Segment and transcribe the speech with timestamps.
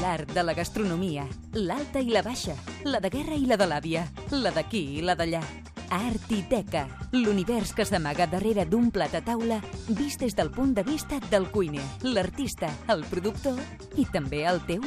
[0.00, 2.54] L'art de la gastronomia, l'alta i la baixa,
[2.88, 5.42] la de guerra i la de l'àvia, la d'aquí i la d'allà.
[5.92, 9.58] Artiteca, l'univers que s'amaga darrere d'un plat a taula
[9.98, 13.58] vist des del punt de vista del cuiner, l'artista, el productor
[14.00, 14.86] i també el teu.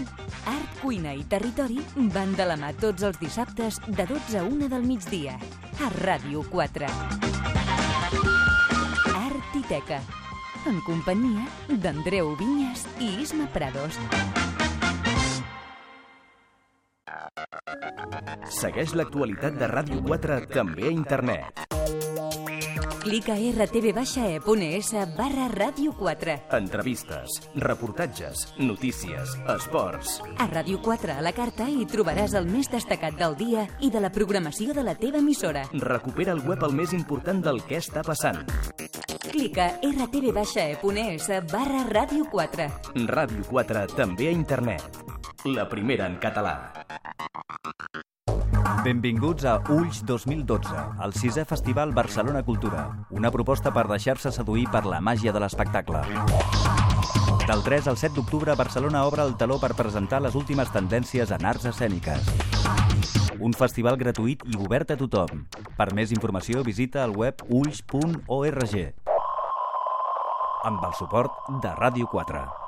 [0.50, 1.78] Art, cuina i territori
[2.16, 5.38] van de la mà tots els dissabtes de 12 a 1 del migdia
[5.84, 6.90] a Ràdio 4.
[9.22, 10.02] Artiteca,
[10.66, 14.00] en companyia d'Andreu Vinyes i Isma Prados.
[18.62, 21.66] Segueix l'actualitat de Ràdio 4 també a internet.
[23.04, 26.36] Clica a rtv-e.es barra Ràdio 4.
[26.56, 30.22] Entrevistes, reportatges, notícies, esports.
[30.40, 34.00] A Ràdio 4 a la carta hi trobaràs el més destacat del dia i de
[34.00, 35.66] la programació de la teva emissora.
[35.84, 38.40] Recupera el web el més important del que està passant.
[39.28, 42.70] Clica a rtv-e.es barra Ràdio 4.
[43.12, 45.04] Ràdio 4 també a internet.
[45.44, 46.56] La primera en català.
[48.84, 52.82] Benvinguts a Ulls 2012, el sisè Festival Barcelona Cultura,
[53.16, 56.02] una proposta per deixar-se seduir per la màgia de l'espectacle.
[57.48, 61.46] Del 3 al 7 d'octubre, Barcelona obre el taló per presentar les últimes tendències en
[61.48, 62.28] arts escèniques.
[63.40, 65.46] Un festival gratuït i obert a tothom.
[65.78, 68.76] Per més informació, visita el web ulls.org.
[70.68, 72.63] Amb el suport de Ràdio 4.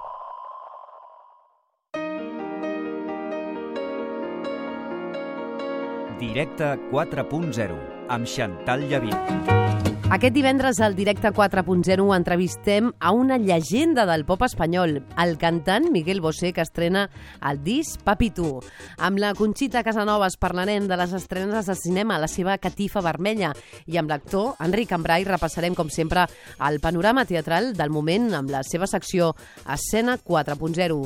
[6.20, 7.76] Directe 4.0,
[8.08, 9.95] amb Xantal Llavín.
[10.06, 16.22] Aquest divendres al Directe 4.0 entrevistem a una llegenda del pop espanyol, el cantant Miguel
[16.22, 17.08] Bosé, que estrena
[17.42, 18.46] el disc Papi Tu.
[19.02, 23.50] Amb la Conxita Casanovas parlarem de les estrenes de cinema, la seva catifa vermella,
[23.90, 26.28] i amb l'actor Enric Cambrai repassarem, com sempre,
[26.70, 29.32] el panorama teatral del moment amb la seva secció
[29.66, 31.00] Escena 4.0.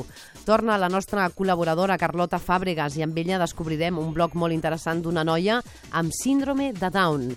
[0.44, 5.24] Torna la nostra col·laboradora Carlota Fàbregas i amb ella descobrirem un blog molt interessant d'una
[5.24, 7.30] noia amb síndrome de Down.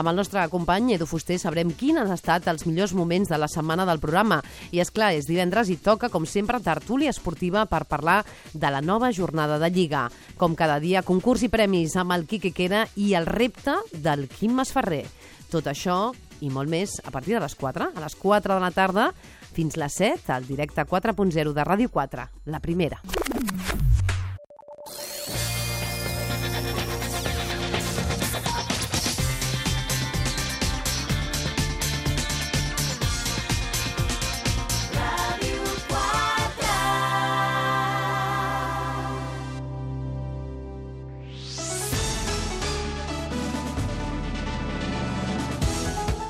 [0.00, 3.48] Amb el nostre company Edu Fuster sabrem quins han estat els millors moments de la
[3.50, 4.40] setmana del programa.
[4.70, 8.20] I, és clar, és divendres i toca, com sempre, tertúlia esportiva per parlar
[8.54, 10.06] de la nova jornada de Lliga.
[10.38, 14.54] Com cada dia, concurs i premis amb el Quique Queda i el repte del Quim
[14.60, 15.04] Masferrer.
[15.50, 18.72] Tot això i molt més a partir de les 4, a les 4 de la
[18.74, 19.10] tarda,
[19.52, 23.02] fins les 7, al directe 4.0 de Ràdio 4, la primera.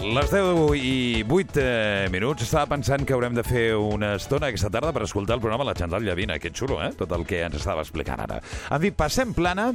[0.00, 4.70] Les 10 i 8 eh, minuts estava pensant que haurem de fer una estona aquesta
[4.72, 6.38] tarda per escoltar el programa La Xandall Llavina.
[6.40, 6.94] Que xulo, eh?
[6.96, 8.38] Tot el que ens estava explicant ara.
[8.72, 9.66] En fi, passem plana,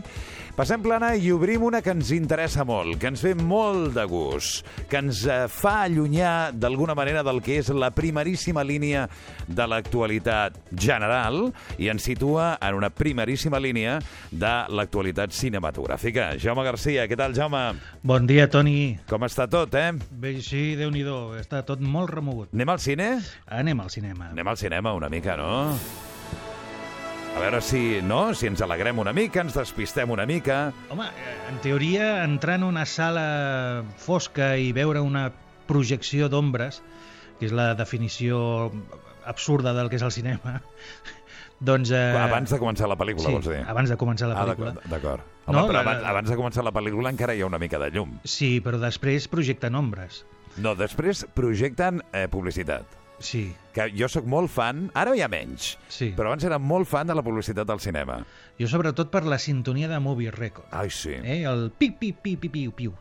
[0.58, 4.66] passem plana i obrim una que ens interessa molt, que ens ve molt de gust,
[4.90, 9.06] que ens eh, fa allunyar d'alguna manera del que és la primeríssima línia
[9.46, 14.00] de l'actualitat general i ens situa en una primeríssima línia
[14.32, 16.32] de l'actualitat cinematogràfica.
[16.42, 17.64] Jaume Garcia, què tal, Jaume?
[18.02, 18.96] Bon dia, Toni.
[19.06, 19.94] Com està tot, eh?
[20.16, 21.04] Bé, sí, déu nhi
[21.42, 22.52] està tot molt remogut.
[22.56, 23.08] Anem al cine?
[23.52, 24.30] Anem al cinema.
[24.32, 25.76] Anem al cinema una mica, no?
[27.36, 28.30] A veure si, no?
[28.32, 30.70] Si ens alegrem una mica, ens despistem una mica...
[30.94, 35.28] Home, eh, en teoria, entrar en una sala fosca i veure una
[35.68, 36.80] projecció d'ombres,
[37.42, 38.72] que és la definició
[39.28, 40.62] absurda del que és el cinema,
[41.60, 41.92] doncs...
[41.92, 42.02] Eh...
[42.20, 43.62] Abans de començar la pel·lícula, sí, vols dir?
[43.68, 44.74] abans de començar la pel·lícula.
[44.84, 45.22] Ah, D'acord.
[45.46, 47.80] Home, No, però la- abans, abans de començar la pel·lícula encara hi ha una mica
[47.80, 48.18] de llum.
[48.24, 50.24] Sí, però després projecten ombres.
[50.58, 52.86] No, després projecten eh, publicitat.
[53.20, 56.10] Sí, Que jo sóc molt fan, ara ja menys, sí.
[56.18, 58.18] però abans era molt fan de la publicitat del cinema.
[58.60, 60.68] Jo sobretot per la sintonia de Movie Record.
[60.72, 61.14] Ai, sí.
[61.16, 61.44] Eh?
[61.48, 62.94] El pi, pi, pi, pi, piu, piu.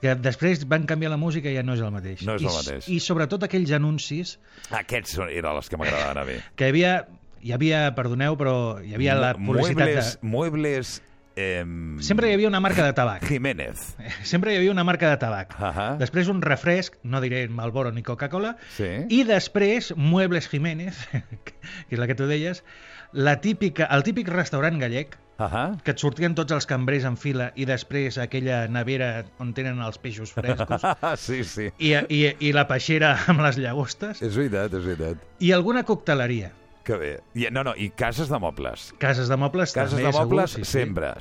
[0.00, 2.22] Que després van canviar la música i ja no és el mateix.
[2.28, 2.88] No és I, el mateix.
[2.88, 4.38] I sobretot aquells anuncis
[4.76, 6.36] Aquests eren els que m'agradaven a mi.
[6.56, 6.94] que havia,
[7.42, 8.54] hi havia, perdoneu, però
[8.84, 10.28] hi havia la publicitat Muebles, de...
[10.28, 10.90] muebles
[11.36, 11.64] eh,
[12.04, 13.24] Sempre hi havia una marca de tabac.
[13.28, 13.94] Jiménez.
[14.28, 15.54] Sempre hi havia una marca de tabac.
[15.58, 15.94] Ahà.
[16.00, 18.90] Després un refresc, no diré Malboro ni Coca-Cola, Sí.
[19.08, 21.00] i després Muebles Jiménez,
[21.46, 21.56] que
[21.88, 22.64] és la que tu deies,
[23.12, 25.78] la típica, el típic restaurant gallec, Ahà.
[25.82, 29.96] que et sortien tots els cambrers en fila i després aquella nevera on tenen els
[29.96, 30.84] peixos frescos
[31.16, 31.70] sí, sí.
[31.80, 35.22] i, i, i la peixera amb les llagostes És veritat, és veritat.
[35.40, 36.52] i alguna cocteleria.
[36.90, 37.10] Que bé.
[37.38, 38.88] I, no, no, i cases de mobles.
[38.98, 40.78] Cases de mobles Cases també, de mobles segur, sí, sí.
[40.80, 41.12] sempre,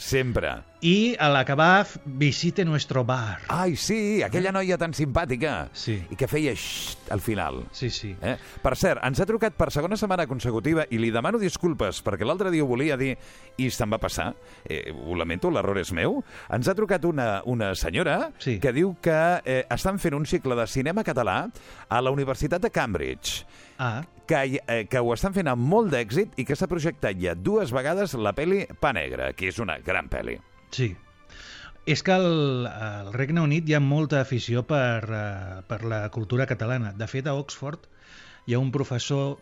[0.82, 3.40] i a l'acabar f- visite nuestro bar.
[3.52, 5.68] Ai, sí, aquella noia tan simpàtica.
[5.76, 5.98] Sí.
[6.10, 7.66] I que feia xxt al final.
[7.76, 8.14] Sí, sí.
[8.22, 8.38] Eh?
[8.64, 12.52] Per cert, ens ha trucat per segona setmana consecutiva i li demano disculpes perquè l'altre
[12.54, 13.18] dia ho volia dir
[13.60, 14.30] i se'n va passar.
[14.64, 16.22] Eh, ho lamento, l'error és meu.
[16.50, 18.58] Ens ha trucat una, una senyora Sí.
[18.64, 21.42] que diu que eh, estan fent un cicle de cinema català
[21.90, 23.44] a la Universitat de Cambridge
[23.80, 27.32] Ah, que, eh, que ho estan fent amb molt d'èxit i que s'ha projectat ja
[27.36, 30.36] dues vegades la peli Pa Negra, que és una gran peli.
[30.72, 30.96] Sí.
[31.90, 36.46] És que al, al Regne Unit hi ha molta afició per, uh, per la cultura
[36.50, 36.94] catalana.
[36.98, 37.88] De fet, a Oxford
[38.46, 39.38] hi ha un professor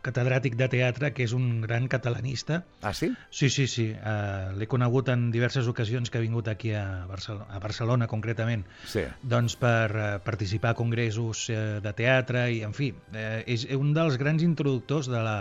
[0.00, 2.62] catedràtic de teatre que és un gran catalanista.
[2.80, 3.10] Ah, sí?
[3.30, 3.90] Sí, sí, sí.
[3.92, 8.64] Uh, L'he conegut en diverses ocasions que ha vingut aquí a Barcelona, a Barcelona concretament.
[8.88, 9.04] Sí.
[9.22, 13.92] doncs per eh, participar a congressos eh, de teatre i, en fi, eh, és un
[13.96, 15.36] dels grans introductors de la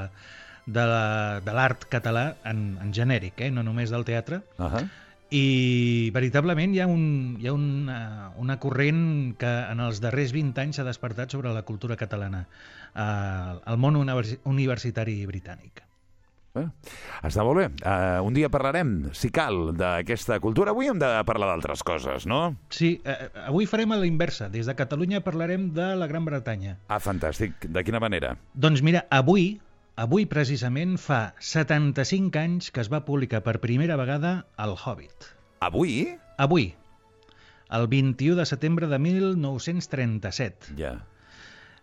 [0.70, 3.52] de la- l'art català en, en genèric, eh?
[3.52, 4.88] no només del teatre, Uh -huh.
[5.32, 10.58] i veritablement hi ha, un, hi ha una, una corrent que en els darrers 20
[10.62, 12.48] anys s'ha despertat sobre la cultura catalana
[12.96, 15.84] eh, al món universi universitari britànic.
[16.58, 16.66] Eh?
[17.24, 17.68] Està molt bé.
[17.86, 20.72] Uh, un dia parlarem, si cal, d'aquesta cultura.
[20.72, 22.56] Avui hem de parlar d'altres coses, no?
[22.74, 24.50] Sí, eh, avui farem a la inversa.
[24.50, 26.78] Des de Catalunya parlarem de la Gran Bretanya.
[26.90, 27.54] Ah, fantàstic.
[27.70, 28.36] De quina manera?
[28.56, 29.60] Doncs mira, avui,
[30.00, 34.32] avui precisament fa 75 anys que es va publicar per primera vegada
[34.66, 35.28] El Hobbit.
[35.68, 35.96] Avui?
[36.40, 36.70] Avui,
[37.78, 40.78] el 21 de setembre de 1937.
[40.80, 40.94] Ja.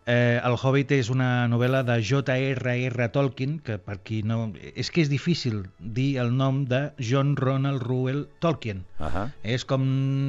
[0.06, 3.08] Eh, el Hobbit és una novel·la de J.R.R.
[3.10, 4.52] Tolkien, que per qui no...
[4.78, 8.84] És que és difícil dir el nom de John Ronald Reuel Tolkien.
[9.00, 9.24] Uh -huh.
[9.42, 9.82] És com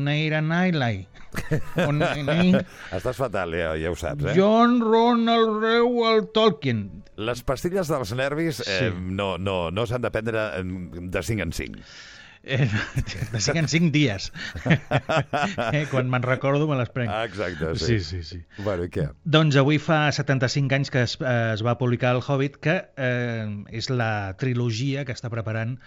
[0.04, 1.06] Neira Nailai.
[2.98, 4.34] Estàs fatal, ja, ja ho saps, eh?
[4.36, 7.04] John Ronald Reuel Tolkien.
[7.16, 8.94] Les pastilles dels nervis eh, Sí.
[8.98, 11.80] no, no, no s'han de prendre de 5 en 5.
[12.48, 12.70] Eh,
[13.34, 14.32] de 5 en 5 dies.
[15.74, 17.12] eh, quan me'n recordo me les prenc.
[17.12, 18.00] Ah, exacte, sí.
[18.00, 18.42] sí, sí, sí.
[18.64, 19.10] Bueno, i què?
[19.24, 23.48] Doncs avui fa 75 anys que es, eh, es va publicar El Hobbit, que eh,
[23.76, 25.78] és la trilogia que està preparant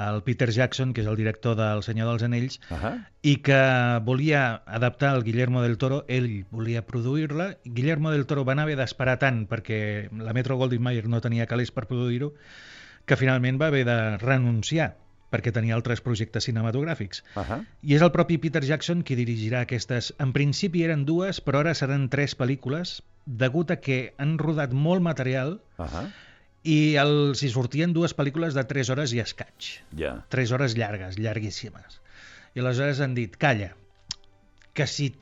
[0.00, 2.94] el Peter Jackson, que és el director del Senyor dels Anells, Uh -huh.
[3.22, 3.58] i que
[4.04, 9.18] volia adaptar el Guillermo del Toro, ell volia produir-la, Guillermo del Toro van haver d'esperar
[9.18, 12.32] tant perquè la Metro Goldwyn Mayer no tenia calés per produir-ho,
[13.04, 14.96] que finalment va haver de renunciar
[15.34, 17.24] perquè tenia altres projectes cinematogràfics.
[17.34, 17.62] Uh -huh.
[17.82, 20.14] I és el propi Peter Jackson qui dirigirà aquestes.
[20.18, 25.02] En principi eren dues, però ara seran tres pel·lícules, degut a que han rodat molt
[25.02, 26.10] material Uh -huh.
[26.62, 29.82] i els hi sortien dues pel·lícules de 3 hores i escaig.
[29.96, 30.24] Ja.
[30.28, 32.00] 3 hores llargues, llarguíssimes.
[32.54, 33.74] I aleshores han dit, calla,
[34.74, 35.14] que si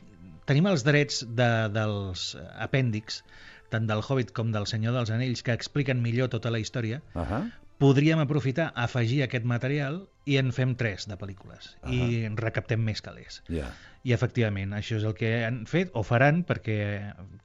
[0.44, 3.22] tenim els drets de, dels apèndix,
[3.70, 7.22] tant del Hobbit com del Senyor dels Anells, que expliquen millor tota la història, Uh
[7.22, 7.50] -huh.
[7.82, 11.72] Podríem aprofitar, afegir aquest material i en fem tres de pel·lícules.
[11.90, 13.40] I en recaptem més calés.
[13.50, 13.72] Ja.
[14.06, 16.76] I efectivament, això és el que han fet o faran perquè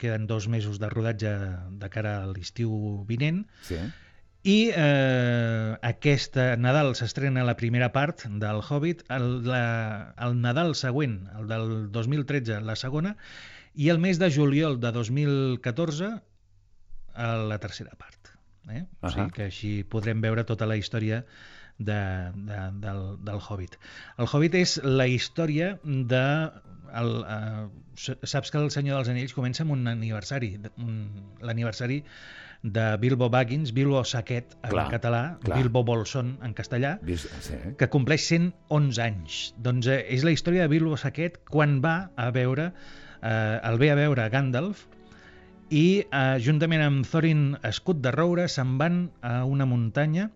[0.01, 1.31] queden dos mesos de rodatge
[1.81, 2.72] de cara a l'estiu
[3.10, 3.78] vinent Sí.
[4.48, 11.19] i eh, aquesta Nadal s'estrena la primera part del Hobbit, el, la, el Nadal següent,
[11.38, 13.18] el del 2013, la segona,
[13.74, 16.13] i el mes de juliol de 2014
[17.18, 18.37] a la tercera part.
[18.69, 18.84] Eh?
[19.02, 21.22] O sigui que així podrem veure tota la història
[21.78, 21.98] de,
[22.36, 23.78] de, del, del Hobbit.
[24.18, 26.24] El Hobbit és la història de...
[26.98, 27.68] El, uh,
[28.24, 30.54] saps que el Senyor dels Anells comença amb un aniversari,
[31.44, 31.97] l'aniversari
[32.64, 35.57] de Bilbo Baggins, Bilbo Saquet en Clar, català, clar.
[35.59, 37.57] Bilbo Bolson en castellà, Vis- Sí.
[37.78, 39.54] que compleix 111 anys.
[39.57, 42.71] Doncs eh, és la història de Bilbo Saquet quan va a veure,
[43.21, 44.88] eh, el ve a veure Gandalf
[45.69, 50.30] i eh, juntament amb Thorin Escut de Roure se'n van a una muntanya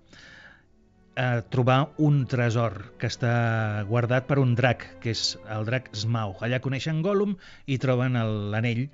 [1.22, 6.40] a trobar un tresor que està guardat per un drac, que és el drac Smaug.
[6.44, 7.36] Allà coneixen Gollum
[7.68, 8.86] i troben el- l'anell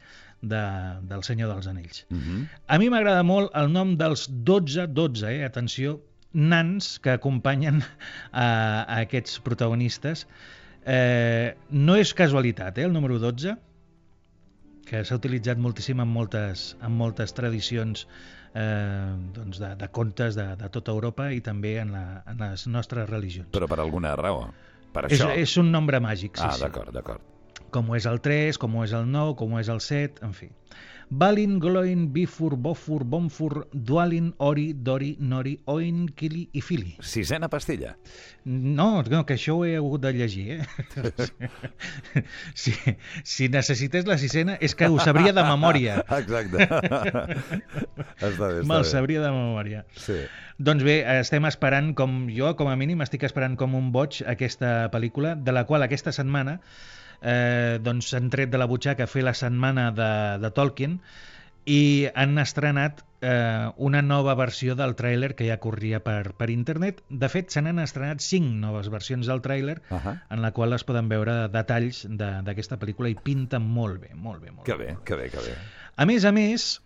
[0.41, 0.61] de,
[1.09, 2.05] del Senyor dels Anells.
[2.09, 2.41] Uh -huh.
[2.67, 6.01] A mi m'agrada molt el nom dels 12, 12, eh, atenció,
[6.33, 7.81] nans que acompanyen
[8.31, 10.27] a, a aquests protagonistes.
[10.85, 13.57] Eh, no és casualitat, eh, el número 12,
[14.87, 18.05] que s'ha utilitzat moltíssim en moltes, en moltes tradicions
[18.53, 22.67] eh, doncs de, de contes de, de tota Europa i també en, la, en les
[22.71, 23.51] nostres religions.
[23.55, 24.47] Però per alguna raó.
[24.95, 25.31] Per És, això.
[25.35, 27.33] és un nombre màgic, sí, ah, sí d'acord, d'acord.
[27.75, 30.23] com ho és el 3, com ho és el 9, com ho és el 7,
[30.25, 30.47] en fi.
[31.09, 36.97] Balin, Gloin, Bifur, Bofur, Bonfur, Dualin, Ori, Dori, Nori, Oin, Kili i Fili.
[36.99, 37.95] Sisena pastilla.
[38.43, 40.65] No, no, que això ho he hagut de llegir, eh?
[42.61, 42.73] si,
[43.23, 46.01] si necessités la sisena és que ho sabria de memòria.
[46.19, 46.67] Exacte.
[46.67, 49.85] està bé, està Me'l sabria de memòria.
[49.95, 50.19] Sí.
[50.59, 54.91] Doncs bé, estem esperant, com jo, com a mínim, estic esperant com un boig aquesta
[54.91, 56.59] pel·lícula, de la qual aquesta setmana
[57.21, 60.11] eh, doncs s'han tret de la butxaca a fer la setmana de,
[60.43, 60.99] de Tolkien
[61.67, 67.01] i han estrenat eh, una nova versió del tràiler que ja corria per, per internet.
[67.09, 70.15] De fet, se n'han estrenat cinc noves versions del tràiler Uh -huh.
[70.29, 74.41] en la qual es poden veure detalls de- d'aquesta pel·lícula i pinta molt bé, molt
[74.41, 74.85] bé, molt Que bé.
[74.93, 75.55] bé, que bé, que bé.
[75.97, 76.81] A més a més,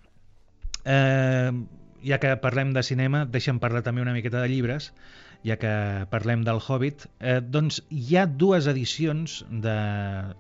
[0.86, 1.52] eh,
[2.04, 4.94] ja que parlem de cinema, deixa'm parlar també una miqueta de llibres,
[5.48, 5.72] ja que
[6.12, 9.76] parlem del Hobbit, eh, doncs hi ha dues edicions de,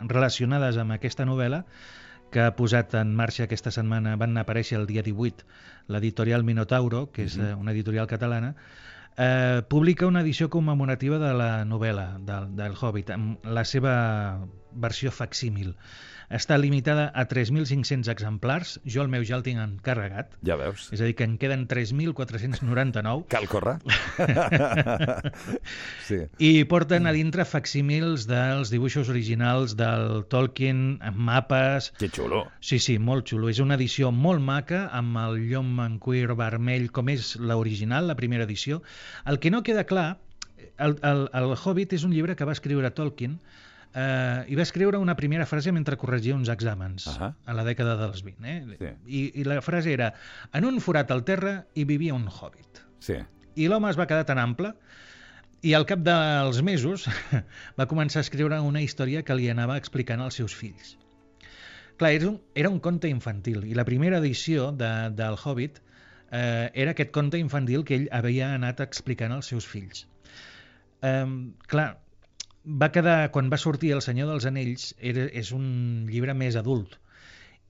[0.05, 1.63] relacionades amb aquesta novel·la
[2.31, 5.43] que ha posat en marxa aquesta setmana, van aparèixer el dia 18,
[5.91, 8.53] l'editorial Minotauro, que és eh, una editorial catalana,
[9.17, 13.96] eh, publica una edició commemorativa de la novel·la del, del Hobbit, amb la seva
[14.74, 15.75] versió facsímil.
[16.32, 20.86] Està limitada a 3.500 exemplars, jo el meu ja el tinc encarregat, Ja veus.
[20.96, 23.74] és a dir, que en queden 3.499, Cal córrer?
[26.08, 26.22] sí.
[26.40, 31.92] i porten a dintre facsímils dels dibuixos originals del Tolkien, amb mapes...
[32.00, 32.46] Que xulo.
[32.63, 33.50] Sí, sí, molt xulo.
[33.51, 38.16] És una edició molt maca, amb el llom en cuir vermell, com és l'original, la
[38.16, 38.82] primera edició.
[39.25, 40.18] El que no queda clar,
[40.80, 43.40] el, el, el Hobbit és un llibre que va escriure Tolkien
[43.93, 47.33] eh, i va escriure una primera frase mentre corregia uns exàmens Ahà.
[47.45, 48.48] a la dècada dels 20.
[48.48, 48.77] Eh?
[48.79, 48.91] Sí.
[49.05, 50.13] I, I la frase era
[50.53, 52.83] en un forat al terra hi vivia un hobbit.
[53.00, 53.19] Sí.
[53.55, 54.74] I l'home es va quedar tan ample
[55.62, 57.05] i al cap dels mesos
[57.79, 60.95] va començar a escriure una història que li anava explicant als seus fills.
[62.01, 65.81] Clar, era un, era un conte infantil i la primera edició de, del Hobbit
[66.31, 70.07] eh, era aquest conte infantil que ell havia anat explicant als seus fills.
[71.05, 71.27] Eh,
[71.69, 71.91] clar,
[72.65, 75.65] va quedar, quan va sortir El senyor dels anells, era, és un
[76.10, 76.98] llibre més adult.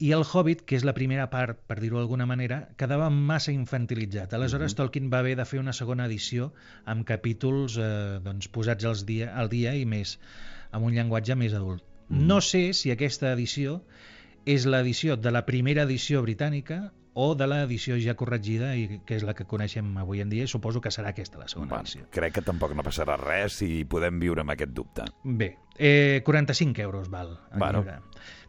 [0.02, 4.34] I el Hobbit, que és la primera part, per dir-ho d'alguna manera, quedava massa infantilitzat.
[4.34, 6.50] Aleshores, Tolkien va haver de fer una segona edició
[6.94, 7.92] amb capítols eh,
[8.26, 10.16] doncs, posats als dia, al dia i més,
[10.72, 11.86] amb un llenguatge més adult.
[12.10, 13.78] No sé si aquesta edició
[14.50, 16.82] és l'edició de la primera edició britànica
[17.14, 20.80] o de l'edició ja corregida, i que és la que coneixem avui en dia, suposo
[20.82, 22.06] que serà aquesta la segona Bueno, edició.
[22.10, 25.04] crec que tampoc no passarà res i podem viure amb aquest dubte.
[25.24, 27.80] Bé, eh, 45 euros val el Bueno.
[27.80, 28.00] llibre.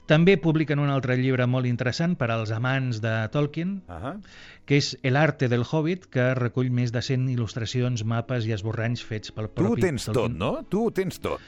[0.07, 4.21] També publiquen un altre llibre molt interessant per als amants de Tolkien, Uh -huh.
[4.67, 9.03] que és El arte del Hobbit, que recull més de 100 il·lustracions, mapes i esborranys
[9.05, 10.39] fets pel Tu ho propi tens tot, Tolkien.
[10.39, 10.65] no?
[10.69, 11.41] Tu ho tens tot.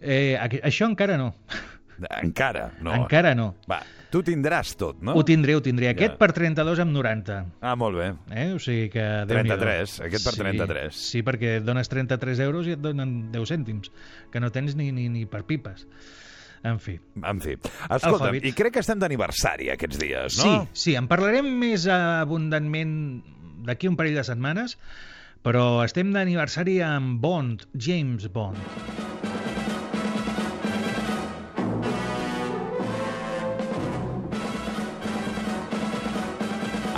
[0.00, 1.34] Eh, això encara no.
[2.22, 2.94] Encara, no.
[2.94, 3.56] Encara no.
[3.68, 3.82] Va,
[4.12, 5.14] tu tindràs tot, no?
[5.18, 5.90] Ho tindré, ho tindré.
[5.90, 5.94] Ja.
[5.96, 7.38] Aquest per 32 amb 90.
[7.60, 8.06] Ah, molt bé.
[8.32, 8.46] Eh?
[8.56, 9.04] O sigui que...
[9.28, 9.58] Déu-n'hi-do.
[9.60, 10.94] 33, aquest per 33.
[10.96, 13.92] Sí, sí, perquè dones 33 euros i et donen 10 cèntims,
[14.32, 15.84] que no tens ni, ni, ni per pipes.
[16.66, 16.96] En fi.
[17.22, 17.54] En fi.
[17.86, 18.48] Escolta, Hobbit.
[18.50, 20.66] i crec que estem d'aniversari aquests dies, Sí, no?
[20.74, 22.96] sí, en parlarem més abundantment
[23.68, 24.74] d'aquí un parell de setmanes,
[25.46, 29.27] però estem d'aniversari amb Bond, James Bond.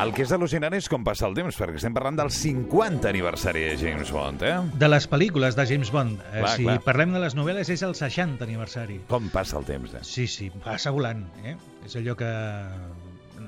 [0.00, 3.66] El que és al·lucinant és com passa el temps, perquè estem parlant del 50 aniversari
[3.68, 4.54] de James Bond, eh?
[4.80, 6.22] De les pel·lícules de James Bond.
[6.30, 6.76] Eh, Clar, si clar.
[6.86, 9.00] parlem de les novel·les, és el 60 aniversari.
[9.10, 10.02] Com passa el temps, eh?
[10.06, 11.26] Sí, sí, passa volant.
[11.44, 11.56] Eh?
[11.84, 12.30] És allò que...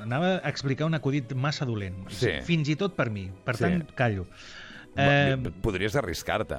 [0.02, 2.02] Anava a explicar un acudit massa dolent.
[2.11, 2.32] Sí.
[2.44, 3.28] Fins i tot per mi.
[3.47, 3.64] Per Sí.
[3.64, 4.26] tant, callo.
[4.97, 5.37] Eh...
[5.38, 6.59] Eh, Podries arriscar-te.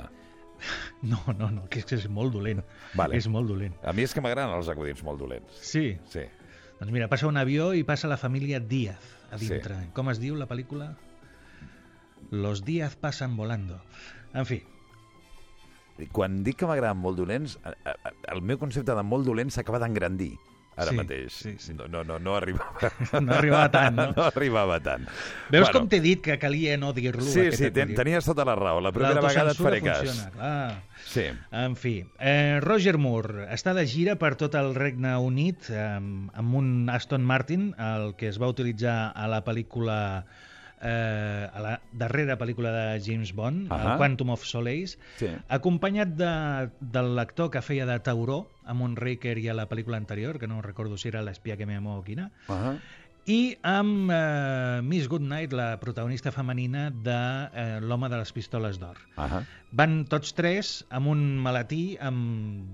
[1.11, 2.61] no, no, no, que és, que és molt dolent.
[2.95, 3.17] Vale.
[3.19, 3.75] És molt dolent.
[3.83, 5.59] A mi és que m'agraden els acudits molt dolents.
[5.61, 5.91] Sí.
[6.09, 6.23] Sí.
[6.83, 8.99] Doncs mira, passa un avió i passa la família Díaz
[9.31, 9.47] a Sí.
[9.47, 9.77] dintre.
[9.95, 10.97] Com es diu la pel·lícula?
[12.29, 13.79] Los Díaz passen volando.
[14.33, 14.63] En fi,
[16.11, 19.79] quan dic que m'agraden molt dolents, a- a- el meu concepte de molt dolent s'acaba
[19.79, 20.33] d'engrandir
[20.75, 21.33] ara Sí, mateix.
[21.33, 21.73] sí, sí.
[21.73, 22.91] No, no, no, no arribava...
[23.21, 24.07] No arribava tant, no?
[24.17, 25.05] no arribava tant.
[25.53, 27.25] veus com t'he dit que calia no dir-lo?
[27.25, 28.81] Sí, sí, ten, tenies tota la raó.
[28.81, 30.01] La primera vegada et faré cas.
[30.03, 30.81] funciona, clar.
[31.03, 31.25] Sí.
[31.51, 36.55] En fi, eh, Roger Moore està de gira per tot el Regne Unit eh, amb
[36.57, 40.23] un Aston Martin, el que es va utilitzar a la pel·lícula
[40.83, 43.93] eh, a la darrera pel·lícula de James Bond, Ahà.
[43.93, 45.29] el Quantum of Solace, Sí.
[45.47, 46.31] acompanyat de,
[46.81, 50.61] de l'actor que feia de Tauró a Moonraker i a la pel·lícula anterior, que no
[50.61, 52.79] recordo si era l'espia que me amó o quina, Uh -huh.
[53.25, 58.97] i amb eh, Miss Goodnight, la protagonista femenina de eh, L'home de les pistoles d'or.
[59.17, 59.45] Uh -huh.
[59.71, 62.67] Van tots tres amb un maletí amb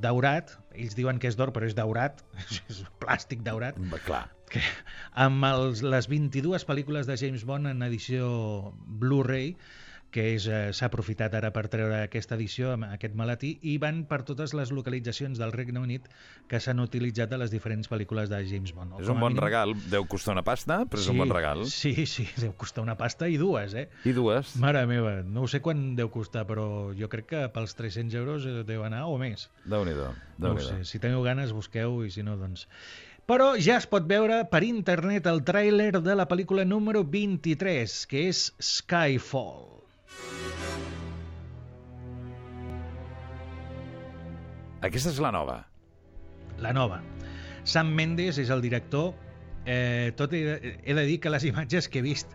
[0.00, 2.22] daurat, ells diuen que és d'or, però és daurat,
[2.68, 4.28] és plàstic daurat, Va, Clar.
[4.56, 8.30] Que amb els, les 22 pel·lícules de James Bond en edició
[8.86, 9.56] Blu-ray
[10.16, 14.20] que eh, s'ha aprofitat ara per treure aquesta edició, amb aquest maletí, i van per
[14.24, 16.06] totes les localitzacions del Regne Unit
[16.48, 18.94] que s'han utilitzat a les diferents pel·lícules de James Bond.
[19.02, 19.74] És un bon mínim- regal.
[19.92, 21.66] Deu costar una pasta, però és un bon regal.
[21.68, 23.88] Sí, sí, deu costar una pasta i dues, eh?
[24.08, 24.54] I dues.
[24.62, 28.46] Mare meva, no ho sé quan deu costar, però jo crec que pels 300 euros
[28.48, 29.50] eh, deu anar o més.
[29.66, 30.14] Déu-n'hi-do.
[30.38, 30.70] No ho Déu-n'hi-do.
[30.80, 32.68] sé, si teniu ganes busqueu i si no, doncs...
[33.26, 38.28] Però ja es pot veure per internet el tràiler de la pel·lícula número 23, que
[38.30, 39.72] és Skyfall.
[44.86, 45.64] Aquesta és la nova.
[46.62, 47.02] la nova.
[47.68, 49.10] Sam Mendes és el director.
[49.66, 52.30] Eh, tot he, de- he de dir que les imatges que he vist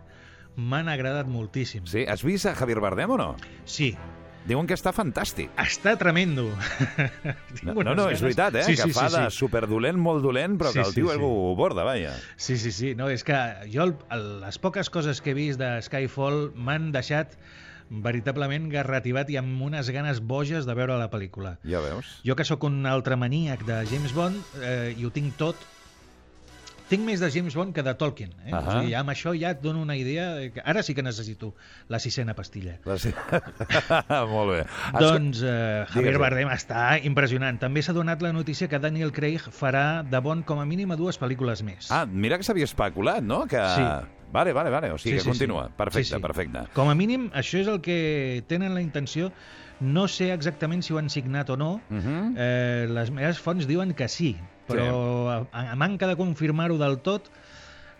[0.54, 1.86] m'han agradat moltíssim.
[1.90, 2.04] Sí?
[2.06, 3.30] Has vist a Javier Bardem o no?
[3.64, 3.96] Sí,
[4.42, 5.52] Diuen que està fantàstic.
[5.60, 6.48] està tremendo.
[7.62, 8.64] No, no, no, és veritat, eh?
[8.66, 9.36] Sí, que sí, fa sí, de sí.
[9.38, 11.18] superdolent, molt dolent, però Sí, que el sí, tio sí.
[11.22, 12.14] ho borda, vaja.
[12.36, 12.94] Sí, sí, sí.
[12.98, 13.36] No, és que
[13.70, 17.36] jo el, el, les poques coses que he vist de Skyfall m'han deixat
[17.92, 21.58] veritablement garrativat i amb unes ganes boges de veure la pel·lícula.
[21.68, 22.08] Ja veus?
[22.26, 25.60] Jo que sóc un altre maníac de James Bond eh, i ho tinc tot,
[26.92, 28.34] tinc més de James Bond que de Tolkien.
[28.44, 28.52] Eh?
[28.52, 28.76] O Ahà.
[28.82, 30.28] sigui, amb això ja et dono una idea.
[30.36, 31.54] de Que ara sí que necessito
[31.88, 32.76] la sisena pastilla.
[32.84, 32.98] La...
[33.00, 33.12] sí.
[34.32, 34.60] molt bé.
[34.98, 36.18] Doncs eh, Javier.
[36.22, 37.58] Bardem està impressionant.
[37.62, 40.98] També s'ha donat la notícia que Daniel Craig farà de Bond com a mínim a
[41.00, 41.90] dues pel·lícules més.
[41.90, 43.44] Ah, mira que s'havia especulat, no?
[43.50, 43.62] Que...
[43.76, 43.86] Sí.
[44.32, 44.88] Vale, vale, vale.
[44.92, 45.66] O sigui, Sí, que sí, continua.
[45.66, 45.74] sí.
[45.76, 46.22] Perfecte, Sí, sí.
[46.24, 46.62] perfecte.
[46.72, 49.28] Com a mínim, això és el que tenen la intenció.
[49.82, 51.72] No sé exactament si ho han signat o no.
[51.90, 52.34] Uh -huh.
[52.38, 54.36] Eh, les meves fonts diuen que sí,
[54.68, 57.30] però a, a manca de confirmar-ho del tot,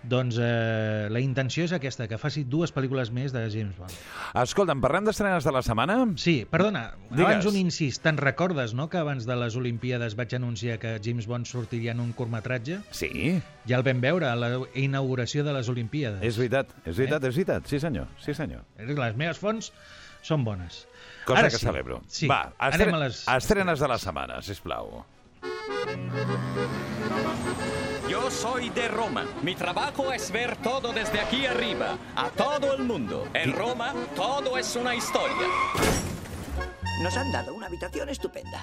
[0.02, 3.94] doncs eh, la intenció és aquesta, que faci dues pel·lícules més de James Bond.
[4.40, 5.94] Escolta'm, parlem d'estrenes de la setmana?
[6.18, 7.22] Sí, perdona, Digues.
[7.28, 8.00] abans un incís.
[8.02, 12.00] Te'n recordes, no?, que abans de les Olimpíades vaig anunciar que James Bond sortiria en
[12.02, 12.80] un curtmetratge?
[12.90, 13.38] Sí,
[13.68, 16.18] Ja el vam veure a la inauguració de les Olimpíades.
[16.26, 17.70] és veritat, és veritat, és veritat.
[17.70, 18.66] Sí, senyor, sí, senyor.
[18.82, 19.70] Les meves fonts
[20.26, 20.82] són bones.
[21.24, 21.66] Cosa Ara que sí.
[21.66, 22.02] celebro.
[22.10, 22.26] Sí.
[22.26, 22.98] Va, Anem estre...
[22.98, 23.22] a les...
[23.38, 25.04] estrenes de la setmana, sisplau.
[28.08, 29.24] Yo soy de Roma.
[29.42, 33.26] Mi trabajo es ver todo desde aquí arriba, a todo el mundo.
[33.32, 35.48] En Roma todo es una historia.
[37.02, 38.62] Nos han dado una habitación estupenda.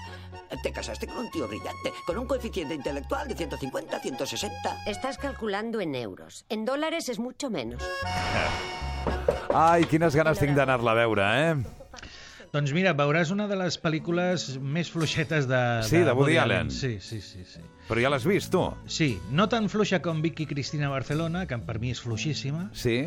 [0.61, 4.83] Te casaste con un tío brillante, con un coeficiente intelectual de 150, 160.
[4.85, 6.45] Estás calculando en euros.
[6.49, 7.81] En dólares es mucho menos.
[9.53, 11.78] Ai, quines ganes tinc d'anar-la a veure, eh?
[12.53, 16.71] Doncs mira, veuràs una de les pel·lícules més fluixetes de, Sí, de Woody Allen.
[16.73, 17.61] Sí, sí, sí, sí.
[17.89, 18.63] Però ja l'has vist, tu?
[18.89, 23.03] Sí, no tan fluixa com Vicky Cristina Barcelona, que per mi és fluixíssima, Sí?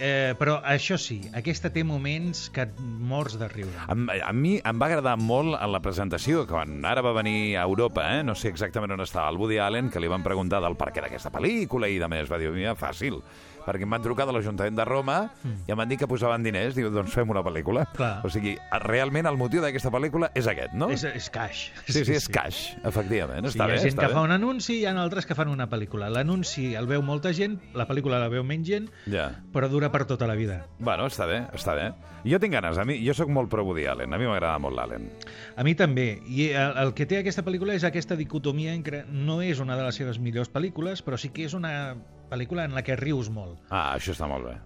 [0.00, 3.76] eh, però això sí, aquesta té moments que et mors de riure.
[3.86, 3.96] A,
[4.28, 7.64] a mi em va agradar molt en la presentació, que quan ara va venir a
[7.68, 8.22] Europa, eh?
[8.24, 11.04] no sé exactament on estava el Woody Allen, que li van preguntar del per què
[11.04, 12.28] d'aquesta pel·lícula i de més.
[12.32, 13.20] Va dir, mira, fàcil,
[13.66, 15.18] perquè em van trucar de l'Ajuntament de Roma
[15.66, 17.84] i em van dir que posaven diners, diu, doncs fem una pel·lícula.
[17.90, 17.96] Mm.
[17.96, 18.12] Clar.
[18.26, 20.90] O sigui, realment el motiu d'aquesta pel·lícula és aquest, no?
[20.90, 21.66] És, és cash.
[21.86, 23.46] Sí, sí, és cash, efectivament.
[23.46, 24.14] Sí, Està hi ha bé, gent està que bé.
[24.18, 26.08] fa un anunci i hi ha altres que fan una pel·lícula.
[26.12, 29.30] L'anunci el veu molta gent, la pel·lícula la veu menys gent, Ja.
[29.52, 30.64] però dura per tota la vida.
[30.78, 31.90] Bueno, està bé, està bé.
[32.24, 34.76] Jo tinc ganes, a mi, jo sóc molt pro Woody Allen, a mi m'agrada molt
[34.76, 35.06] l'Allen.
[35.56, 36.20] A mi també.
[36.28, 39.76] I el, el que té aquesta pel·lícula és aquesta dicotomia en què no és una
[39.78, 41.96] de les seves millors pel·lícules, però sí que és una
[42.30, 43.58] pel·lícula en la que rius molt.
[43.70, 44.56] Ah, això està molt bé.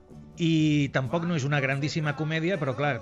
[0.44, 2.96] I tampoc no és una grandíssima comèdia, però clar,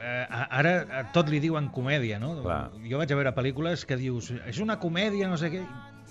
[0.00, 2.34] eh, ara tot li diuen comèdia, no?
[2.42, 2.62] Clar.
[2.88, 5.62] Jo vaig a veure pel·lícules que dius és una comèdia, no sé què,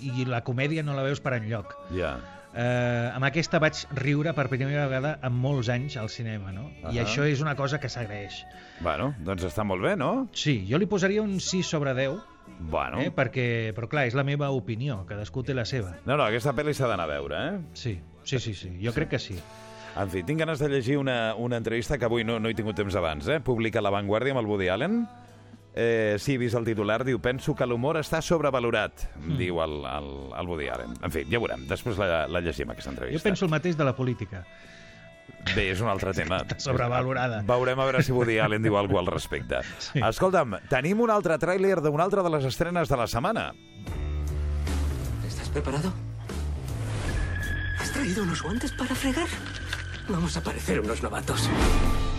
[0.06, 1.76] i la comèdia no la veus per enlloc.
[1.96, 2.16] Ja.
[2.56, 6.70] Eh, amb aquesta vaig riure per primera vegada en molts anys al cinema, no?
[6.86, 7.04] I Ahà.
[7.04, 8.46] això és una cosa que s'agraeix.
[8.80, 10.30] Bueno, doncs està molt bé, no?
[10.32, 12.16] Sí, jo li posaria un 6 sobre 10,
[12.60, 13.02] Bueno.
[13.02, 15.98] eh, perquè, però clar, és la meva opinió, cadascú té la seva.
[16.06, 17.60] No, no, aquesta pel·li s'ha d'anar a veure, eh?
[17.74, 18.72] Sí, sí, sí, sí.
[18.84, 19.38] jo crec que sí.
[19.96, 22.76] En fi, tinc ganes de llegir una, una entrevista que avui no, no he tingut
[22.76, 23.40] temps abans, eh?
[23.40, 25.06] Publica La Vanguardia amb el Woody Allen.
[25.76, 29.38] Eh, sí, he vist el titular, diu Penso que l'humor està sobrevalorat, mm.
[29.40, 30.96] diu el, el, el Woody Allen.
[31.04, 33.28] En fi, ja veurem, després la, la llegim, aquesta Jo entrevista.
[33.30, 34.46] penso el mateix de la política.
[35.54, 36.40] Bé, és un altre tema.
[36.42, 37.44] Està sobrevalorada.
[37.48, 39.60] Veurem a veure si Woody Allen diu alguna cosa al respecte.
[39.80, 40.02] Sí.
[40.08, 43.52] Escolta'm, tenim un altre tràiler d'una altra de les estrenes de la setmana.
[45.28, 45.94] ¿Estás preparado?
[47.80, 49.28] ¿Has traído unos guantes para fregar?
[50.10, 51.50] Vamos a parecer unos novatos.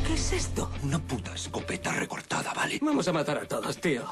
[0.07, 0.71] ¿Qué es esto?
[0.83, 2.79] Una puta escopeta recortada, ¿vale?
[2.81, 4.03] Vamos a matar a todos, tío.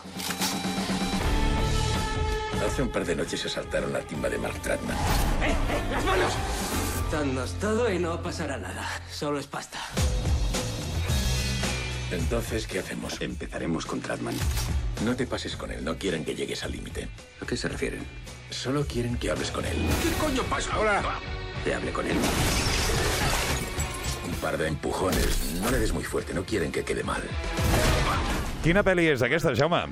[2.67, 4.97] Hace un par de noches asaltaron la timba de Mark Tratman.
[4.97, 5.83] ¡Eh, eh!
[5.93, 6.33] ¡Las manos!
[7.15, 8.83] Dadnos todo y no pasará nada.
[9.09, 9.79] Solo es pasta.
[12.11, 13.21] Entonces, ¿qué hacemos?
[13.21, 14.35] Empezaremos con Tratman.
[15.05, 17.09] No te pases con él, no quieren que llegues al límite.
[17.41, 18.05] ¿A qué se refieren?
[18.51, 19.77] Solo quieren que hables con él.
[20.03, 21.03] ¿Qué coño pasa ahora?
[21.63, 22.17] Que hable con él.
[24.27, 25.61] Un par de empujones.
[25.63, 27.23] No le des muy fuerte, no quieren que quede mal.
[28.65, 29.85] Quina pel·li és aquesta, Jaume?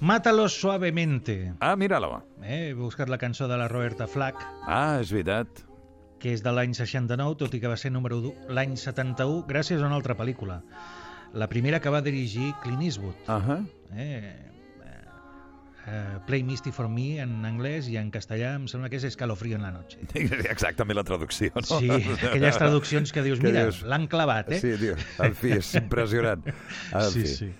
[0.00, 1.52] Mátalos suavemente.
[1.60, 2.22] Ah, mira-la.
[2.42, 5.66] Eh, he buscat la cançó de la Roberta Flack, Ah, és veritat.
[6.22, 9.82] Que és de l'any 69, tot i que va ser número 1 l'any 71, gràcies
[9.82, 10.60] a una altra pel·lícula.
[11.34, 13.16] La primera que va dirigir Clint Eastwood.
[13.26, 13.66] Uh -huh.
[13.96, 14.52] Eh,
[15.86, 19.56] eh, Play Misty for Me en anglès i en castellà em sembla que és Escalofrío
[19.56, 19.98] en la noche.
[20.54, 21.62] Exactament la traducció, no?
[21.62, 24.60] Sí, aquelles traduccions que dius, Que mira, dius- l'han clavat, eh?
[24.60, 26.44] Sí, tio, en fi, és impressionant.
[26.92, 27.26] En sí, fi.
[27.26, 27.52] sí.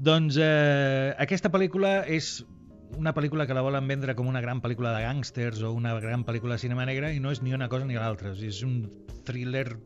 [0.00, 2.44] Doncs eh, aquesta pel·lícula és
[2.98, 6.24] una pel·lícula que la volen vendre com una gran pel·lícula de gàngsters o una gran
[6.24, 8.32] pel·lícula de cinema negre i no és ni una cosa ni l'altra.
[8.32, 8.90] És un
[9.24, 9.76] thriller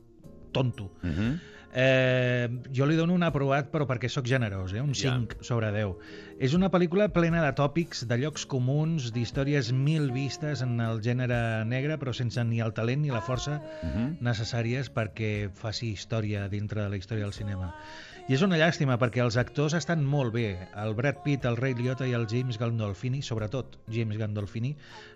[0.53, 0.93] tonto.
[1.03, 1.35] Uh -huh.
[1.77, 4.81] Eh, jo li dono un aprovat, però perquè sóc generós, eh?
[4.81, 5.97] un 5 sobre 10.
[6.39, 11.65] És una pel·lícula plena de tòpics, de llocs comuns, d'històries mil vistes en el gènere
[11.67, 14.17] negre, però sense ni el talent ni la força Uh -huh.
[14.21, 17.75] necessàries perquè faci història dintre de la història del cinema.
[18.25, 20.55] I és una llàstima perquè els actors estan molt bé.
[20.81, 24.71] El Brad Pitt, el Ray Liotta i el James Gandolfini, sobretot James Gandolfini,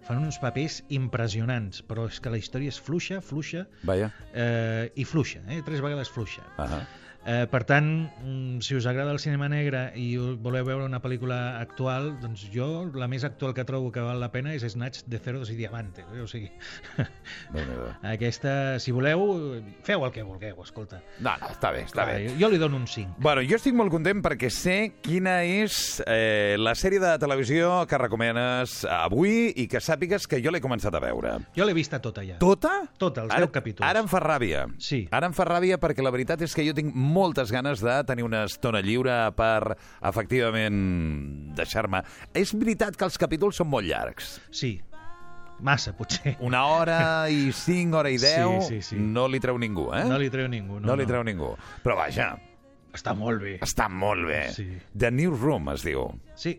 [0.05, 4.11] fan uns papers impressionants, però és que la història és fluixa, fluixa Vaja.
[4.35, 5.62] eh, i fluixa, eh?
[5.64, 6.44] tres vegades fluixa.
[6.59, 6.83] Uh -huh.
[7.28, 11.58] Eh, per tant, mm, si us agrada el cinema negre i voleu veure una pel·lícula
[11.60, 15.18] actual, doncs jo la més actual que trobo que val la pena és Snatch de
[15.20, 16.06] Cerdos y Diamantes.
[16.14, 16.22] Eh?
[16.24, 16.48] O sigui,
[18.02, 21.02] aquesta, si voleu, feu el que vulgueu, escolta.
[21.20, 22.32] No, no, està bé, està Clar, bé.
[22.40, 23.18] Jo li dono un 5.
[23.20, 28.00] Bueno, jo estic molt content perquè sé quina és eh, la sèrie de televisió que
[28.00, 31.36] recomanes avui i que sàpigues que jo l'he començat a veure.
[31.56, 32.38] Jo l'he vista tota ja.
[32.40, 32.72] Tota?
[32.96, 33.84] Tota, els Ara, 10 capítols.
[33.88, 34.64] ara em fa ràbia.
[34.80, 35.04] Sí.
[35.12, 38.24] Ara em fa ràbia perquè la veritat és que jo tinc moltes ganes de tenir
[38.26, 39.74] una estona lliure per,
[40.07, 40.78] efectivament,
[41.59, 42.02] deixar-me...
[42.38, 44.37] És veritat que els capítols són molt llargs.
[44.54, 44.76] Sí,
[45.61, 46.37] massa, potser.
[46.46, 46.98] Una hora
[47.31, 48.98] i cinc, hora i deu, Sí, sí, sí.
[49.02, 50.04] no li treu ningú, eh?
[50.09, 50.78] No li treu ningú.
[50.81, 51.54] No, no li treu ningú.
[51.85, 52.37] Però vaja,
[52.94, 53.59] Està molt bé.
[53.62, 54.44] està molt bé.
[54.54, 54.68] Sí.
[54.96, 56.07] The New Room es diu.
[56.38, 56.57] Sí.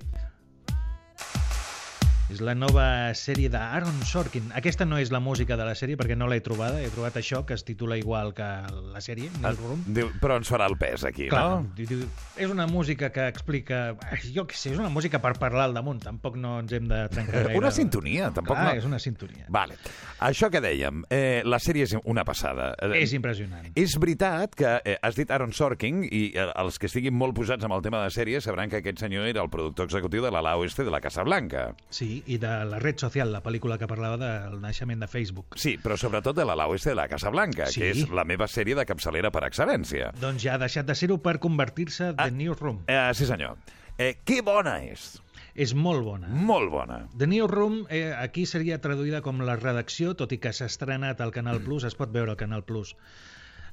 [2.29, 4.51] És la nova sèrie d'Aaron Sorkin.
[4.53, 6.77] Aquesta no és la música de la sèrie perquè no l'he trobada.
[6.83, 8.45] He trobat això, que es titula igual que
[8.93, 9.81] la sèrie, New Room.
[9.87, 11.71] Diu, però ens farà el pes aquí, Clar, no?
[11.75, 12.05] diu-
[12.37, 13.95] és una música que explica...
[14.11, 16.03] ai, Jo què sé, és una música per parlar al damunt.
[16.05, 17.57] Tampoc no ens hem de trencar gaire.
[17.57, 18.77] Una sintonia, tampoc Clar, no.
[18.83, 19.47] és una sintonia.
[19.49, 19.79] Vale.
[20.29, 22.75] Això que dèiem, eh, la sèrie és una passada.
[22.77, 23.71] Eh, És impressionant.
[23.73, 27.65] És veritat que eh, has dit Aaron Sorkin i eh, els que estiguin molt posats
[27.65, 30.53] amb el tema de sèries sabran que aquest senyor era el productor executiu de l'ala
[30.61, 31.71] oeste de la Casa Blanca.
[31.89, 35.57] Sí, i de la red social, la pel·lícula que parlava del naixement de Facebook.
[35.57, 37.81] Sí, però sobretot de l'ala oeste de la Casa Blanca, Sí.
[37.81, 40.11] que és la meva sèrie de capçalera per excel·lència.
[40.19, 42.27] Doncs ja ha deixat de ser-ho per convertir-se Ah.
[42.27, 42.83] en Newsroom.
[42.87, 43.57] Eh, sí, senyor.
[43.97, 45.21] Eh, que bona és.
[45.55, 46.27] És molt bona.
[46.29, 47.07] Molt bona.
[47.17, 51.31] The Newsroom eh, aquí seria traduïda com la redacció, tot i que s'ha estrenat al
[51.31, 52.95] Canal Plus, es pot veure al Canal Plus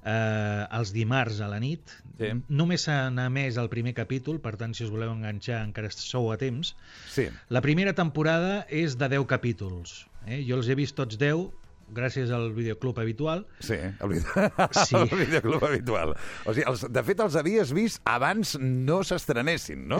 [0.06, 1.94] eh, els dimarts a la nit.
[2.16, 2.30] Sí.
[2.48, 6.38] Només s'ha emès el primer capítol, per tant, si us voleu enganxar encara sou a
[6.40, 6.74] temps.
[7.12, 7.28] Sí.
[7.52, 10.04] La primera temporada és de 10 capítols.
[10.26, 10.42] Eh?
[10.46, 13.44] Jo els he vist tots 10 gràcies al videoclub habitual.
[13.60, 14.24] Sí, el, vide...
[14.86, 14.96] Sí.
[14.96, 16.14] el videoclub habitual.
[16.44, 19.98] O sigui, els, de fet, els havies vist abans no s'estrenessin, no?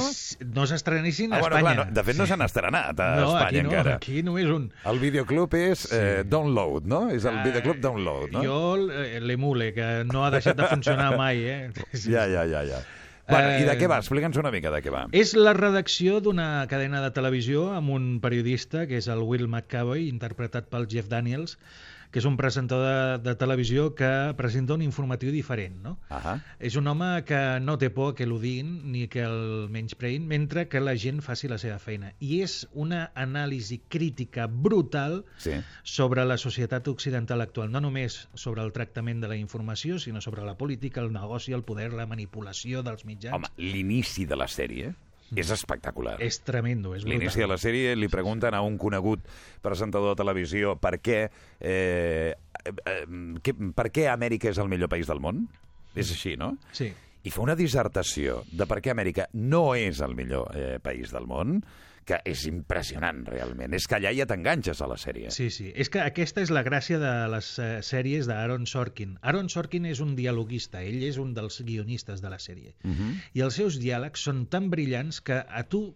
[0.55, 1.75] No s'estrenessin Ah, a bueno, Espanya.
[1.77, 3.95] clar, no, de fet, no s'han estrenat a no, Espanya aquí no, encara.
[3.97, 4.69] aquí només un.
[4.85, 7.05] El videoclub és eh, Download, no?
[7.15, 8.43] És el Ah, videoclub Download, no?
[8.45, 11.59] Jo eh, l'emule, que no ha deixat de funcionar mai, eh?
[12.07, 12.83] Ja, ja, ja, ja.
[13.29, 13.99] Bueno, I de Eh, què va?
[13.99, 15.07] Explica'ns una mica de què va.
[15.11, 20.07] És la redacció d'una cadena de televisió amb un periodista, que és el Will McCavoy,
[20.09, 21.57] interpretat pel Jeff Daniels,
[22.11, 25.97] que és un presentador de, de televisió que presenta un informatiu diferent, no?
[26.11, 26.39] Ahà.
[26.59, 30.81] És un home que no té por que l'odin ni que el menyspreïn, mentre que
[30.81, 32.13] la gent faci la seva feina.
[32.21, 35.53] I és una anàlisi crítica brutal Sí.
[35.83, 40.45] sobre la societat occidental actual, no només sobre el tractament de la informació, sinó sobre
[40.45, 43.35] la política, el negoci, el poder, la manipulació dels mitjans.
[43.37, 44.95] Home, l'inici de la sèrie
[45.35, 46.17] és espectacular.
[46.23, 47.19] És tremendo, és brutal.
[47.19, 49.25] L'inici de la sèrie li pregunten a un conegut
[49.65, 51.25] presentador de televisió per què,
[51.59, 53.01] eh, eh,
[53.43, 55.47] que, per què Amèrica és el millor país del món.
[55.97, 56.55] És així, no?
[56.77, 56.93] Sí.
[57.27, 61.27] I fa una dissertació de per què Amèrica no és el millor eh, país del
[61.27, 61.59] món,
[62.07, 63.75] que és impressionant, realment.
[63.75, 65.33] És que allà ja t'enganxes a la sèrie.
[65.35, 65.73] Sí, sí.
[65.75, 69.17] És que aquesta és la gràcia de les eh, sèries d'Aaron Sorkin.
[69.27, 72.77] Aaron Sorkin és un dialoguista, ell és un dels guionistes de la sèrie.
[72.85, 73.13] Uh -huh.
[73.35, 75.95] I els seus diàlegs són tan brillants que a tu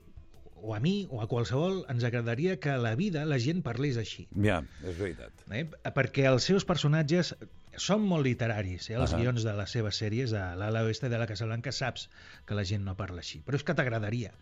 [0.63, 3.97] o a mi o a qualsevol ens agradaria que a la vida la gent parlés
[3.97, 4.29] així.
[4.35, 5.33] Ja, és veritat.
[5.51, 5.67] Eh?
[5.95, 7.35] Perquè els seus personatges
[7.77, 8.97] són molt literaris, eh?
[8.99, 9.21] els Ahà.
[9.23, 12.09] guions de les seves sèries, a l'ala oeste de la Casa Blanca saps
[12.47, 14.35] que la gent no parla així, però és que t'agradaria.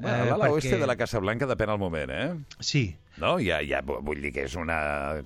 [0.00, 2.34] Bueno, Eh, L'ala perquè- oeste de la Casa Blanca depèn al moment, eh?
[2.58, 3.38] Sí, No?
[3.42, 4.70] Ja, ja, vull dir que és un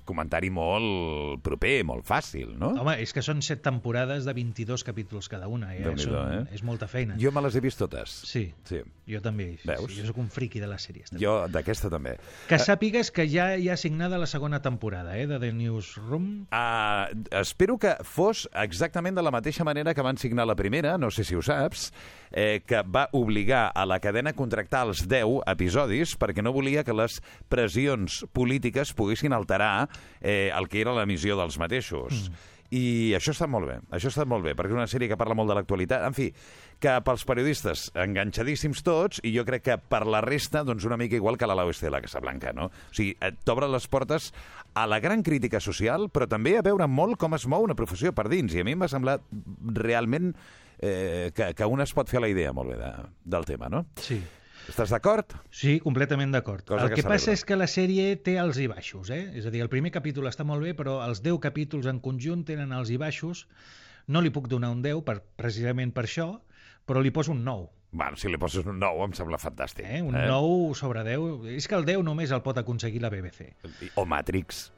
[0.05, 2.73] comentari molt proper, molt fàcil, no?
[2.81, 5.73] home, és que són set temporades de 22 capítols cada una.
[5.75, 5.83] Eh?
[6.01, 6.41] Són, eh?
[6.55, 7.15] És molta feina.
[7.21, 8.09] Jo me les he vist totes.
[8.25, 8.81] Sí, Sí.
[9.07, 9.57] jo també.
[9.65, 9.91] Veus?
[9.91, 11.09] Sí, jo sóc un friqui de les sèries.
[11.11, 11.23] També.
[11.23, 12.15] Jo d'aquesta també.
[12.49, 16.47] Que sàpigues que ja hi ha assignada la segona temporada eh, de The Newsroom.
[16.51, 21.11] Uh, espero que fos exactament de la mateixa manera que van signar la primera, no
[21.11, 21.91] sé si ho saps,
[22.31, 26.83] eh, que va obligar a la cadena a contractar els 10 episodis perquè no volia
[26.83, 27.21] que les
[27.75, 29.89] pressions polítiques poguessin alterar
[30.21, 32.29] eh, el que era l'emissió dels mateixos.
[32.29, 32.51] Mm.
[32.75, 35.35] I això està molt bé, això està molt bé, perquè és una sèrie que parla
[35.37, 36.01] molt de l'actualitat.
[36.07, 36.31] En fi,
[36.81, 41.15] que pels periodistes enganxadíssims tots, i jo crec que per la resta, doncs una mica
[41.15, 42.71] igual que la l'oeste de la Casa Blanca, no?
[42.71, 44.31] O sigui, et t'obre les portes
[44.73, 48.11] a la gran crítica social, però també a veure molt com es mou una professió
[48.17, 49.19] per dins, i a mi em va semblar
[49.77, 50.33] realment
[50.79, 52.91] eh, que, que un es pot fer la idea molt bé de,
[53.37, 53.85] del tema, no?
[54.01, 54.19] Sí.
[54.69, 55.35] Estàs d'acord?
[55.53, 56.65] Sí, completament d'acord.
[56.73, 59.29] El que que, passa és que la sèrie té alts i baixos, eh?
[59.37, 62.43] És a dir, el primer capítol està molt bé, però els 10 capítols en conjunt
[62.47, 63.45] tenen alts i baixos.
[64.07, 66.27] No li puc donar un 10 per, precisament per això,
[66.85, 67.67] però li poso un 9.
[67.95, 69.85] Bueno, si li poses un 9 em sembla fantàstic.
[69.87, 70.01] Eh?
[70.03, 71.45] Un 9 sobre 10.
[71.55, 73.53] És que el 10 només el pot aconseguir la BBC.
[73.95, 74.71] O Matrix.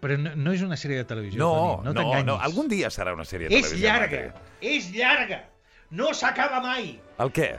[0.00, 2.88] Però no, no és una sèrie de televisió, No, Toni, no, no, no, algun dia
[2.94, 3.88] serà una sèrie de És televisió.
[3.88, 4.70] llarga, Matrix.
[4.70, 5.40] és llarga.
[5.90, 6.92] No s'acaba mai.
[7.18, 7.50] El què?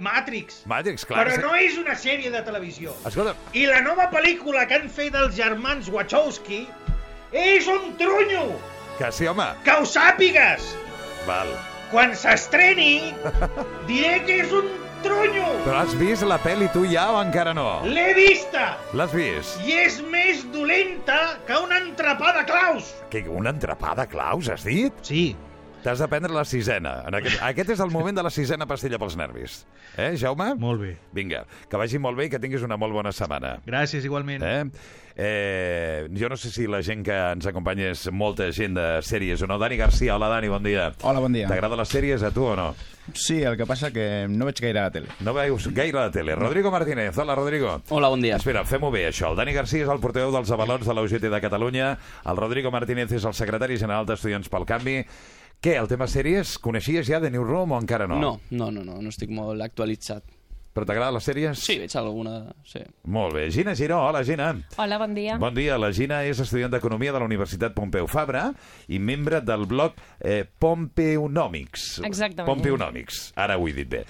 [0.00, 0.62] Matrix.
[0.70, 1.24] Matrix, clar.
[1.26, 2.94] Però no és una sèrie de televisió.
[3.08, 6.64] Escolta, I la nova pel·lícula que han fet els germans Wachowski
[7.32, 8.46] és un trunyo!
[8.98, 9.46] que sí, home.
[9.64, 10.66] Que ho sàpigues!
[11.26, 11.48] Val.
[11.90, 13.12] Quan s'estreni,
[13.88, 14.68] diré que és un
[15.02, 15.46] trunyo!
[15.64, 17.66] Però has vist la pel·li tu ja o encara no?
[17.88, 18.76] L'he vista!
[18.96, 19.58] L'has vist?
[19.66, 22.92] I és més dolenta que un entrepà de claus!
[23.12, 24.94] Que una entrapada, Claus, has dit?
[25.04, 25.32] Sí.
[25.82, 27.00] T'has de prendre la sisena.
[27.08, 29.64] En aquest, aquest és el moment de la sisena pastilla pels nervis.
[29.98, 30.52] Eh, Jaume?
[30.62, 30.92] Molt bé.
[31.12, 33.56] Vinga, que vagi molt bé i que tinguis una molt bona setmana.
[33.66, 34.44] Gràcies, igualment.
[34.46, 35.00] Eh?
[35.16, 39.42] Eh, jo no sé si la gent que ens acompanya és molta gent de sèries
[39.42, 39.58] o no.
[39.60, 40.92] Dani Garcia, hola Dani, bon dia.
[41.02, 41.50] Hola, bon dia.
[41.50, 42.70] T'agraden les sèries a tu o no?
[43.18, 45.10] Sí, el que passa que no veig gaire a la tele.
[45.26, 46.38] No veus gaire la tele.
[46.38, 47.80] Rodrigo Martínez, hola Rodrigo.
[47.90, 48.38] Hola, bon dia.
[48.38, 49.34] Espera, fem-ho bé, això.
[49.34, 51.96] El Dani Garcia és el portaveu dels avalons de la UGT de Catalunya.
[52.24, 55.00] El Rodrigo Martínez és el secretari general d'Estudiants pel Canvi.
[55.62, 56.56] Què, el tema sèries?
[56.58, 58.16] Coneixies ja de New Room o encara no?
[58.18, 60.24] No, no, no, no, no estic molt actualitzat.
[60.74, 61.62] Però t'agraden les sèries?
[61.62, 62.32] Sí, veig alguna...
[62.66, 62.80] Sí.
[63.14, 63.44] Molt bé.
[63.54, 64.48] Gina Giró, hola Gina.
[64.80, 65.36] Hola, bon dia.
[65.38, 68.48] Bon dia, la Gina és estudiant d'Economia de la Universitat Pompeu Fabra
[68.90, 72.00] i membre del blog eh, Pompeunomics.
[72.10, 72.48] Exactament.
[72.48, 74.02] Pompeunomics, ara ho he dit bé.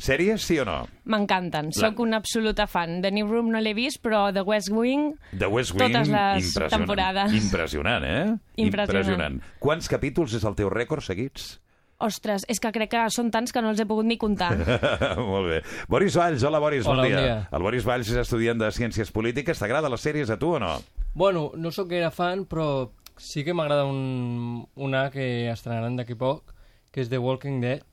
[0.00, 0.78] Sèries, sí o no?
[1.04, 3.02] M'encanten, La- sóc una absoluta fan.
[3.04, 6.46] The New Room no l'he vist, però The West Wing, The West Wing, Totes les
[6.46, 6.70] impressionant.
[6.72, 7.34] temporades.
[7.36, 8.36] Impressionant, eh?
[8.64, 9.42] Impressionant.
[9.60, 11.58] Quants capítols és el teu rècord seguits?
[12.00, 14.54] ostres, és que crec que són tants que no els he pogut ni comptar.
[15.20, 15.58] Molt bé.
[15.86, 17.16] Boris Valls, hola Boris, Hola, bon dia.
[17.18, 17.48] bon dia.
[17.52, 19.58] El Boris Valls és estudiant de Ciències Polítiques.
[19.60, 20.78] T'agrada les sèries a tu o no?
[21.12, 22.88] Bueno, no sóc gaire fan, però
[23.20, 26.54] sí que m'agrada un, una que estrenaran d'aquí poc,
[26.90, 27.84] que és The Walking Dead,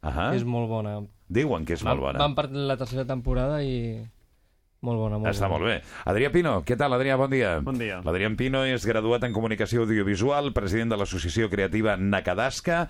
[0.00, 0.30] Ahà.
[0.30, 1.00] que és molt bona.
[1.28, 2.18] Diuen que és molt Van- bona.
[2.22, 3.98] Van per la tercera temporada i...
[4.86, 5.56] Molt bona, molt Està bona.
[5.56, 5.76] molt bé.
[6.12, 7.16] Adrià Pino, què tal, Adrià?
[7.18, 7.56] Bon dia.
[7.64, 7.96] Bon dia.
[8.04, 12.84] L'Adrià Pino és graduat en Comunicació Audiovisual, president de l'Associació Creativa Nakadasca.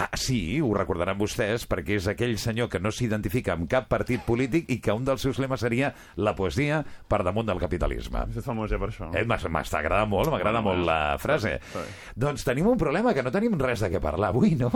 [0.00, 4.22] Ah, sí, ho recordaran vostès, perquè és aquell senyor que no s'identifica amb cap partit
[4.24, 8.24] polític i que un dels seus lemes seria la poesia per damunt del capitalisme.
[8.32, 9.10] És famós ja per això.
[9.12, 9.26] Eh,
[9.76, 11.58] agradant molt, m'agrada molt la frase.
[12.16, 14.72] Doncs tenim un problema, que no tenim res de què parlar avui, no?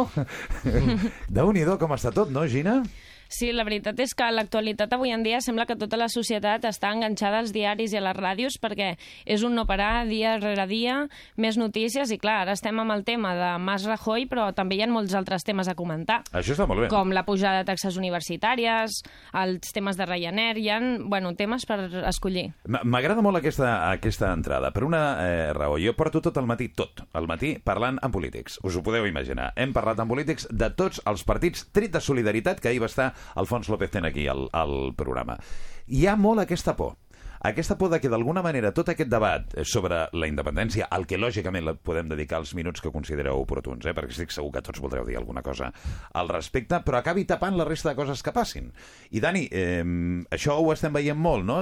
[1.39, 2.83] Déu-n'hi-do com està tot, no, Gina?
[3.29, 6.65] Sí, la veritat és que a l'actualitat avui en dia sembla que tota la societat
[6.69, 10.67] està enganxada als diaris i a les ràdios perquè és un no parar dia rere
[10.71, 10.99] dia,
[11.37, 14.85] més notícies i clar, ara estem amb el tema de Mas Rajoy però també hi
[14.85, 16.23] ha molts altres temes a comentar.
[16.33, 16.91] Això està molt bé.
[16.93, 19.01] Com la pujada de taxes universitàries,
[19.43, 22.49] els temes de Ryanair, hi ha bueno, temes per escollir.
[22.67, 25.79] M'agrada molt aquesta, aquesta entrada, per una eh, raó.
[25.83, 28.61] Jo porto tot el matí, tot, el matí, parlant amb polítics.
[28.67, 29.53] Us ho podeu imaginar.
[29.57, 33.13] Hem parlat amb polítics de tots els partits, tret de solidaritat, que ahir va estar
[33.35, 35.39] Alfons López Ten aquí al, al programa.
[35.87, 36.97] Hi ha molt aquesta por.
[37.47, 41.69] Aquesta por de que d'alguna manera tot aquest debat sobre la independència, al que lògicament
[41.87, 45.15] podem dedicar els minuts que considereu oportuns, eh, perquè estic segur que tots voldreu dir
[45.21, 45.69] alguna cosa
[46.19, 48.73] al respecte, però acabi tapant la resta de coses que passin.
[49.15, 49.79] I Dani, eh,
[50.35, 51.61] això ho estem veient molt, no?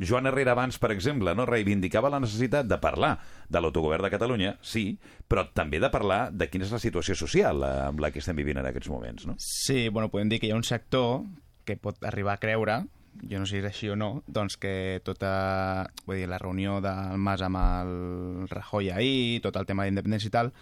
[0.00, 3.18] Joan Herrera abans, per exemple, no reivindicava la necessitat de parlar
[3.50, 4.94] de l'autogovern de Catalunya, sí,
[5.28, 8.64] però també de parlar de quina és la situació social amb la que estem vivint
[8.64, 9.36] en aquests moments, no?
[9.36, 11.26] Sí, bueno, podem dir que hi ha un sector
[11.68, 12.86] que pot arribar a creure,
[13.22, 16.78] jo no sé si és així o no, doncs que tota, vull dir, la reunió
[16.84, 20.52] del Mas amb el Rajoy ahir, tot el tema d'independència i tal,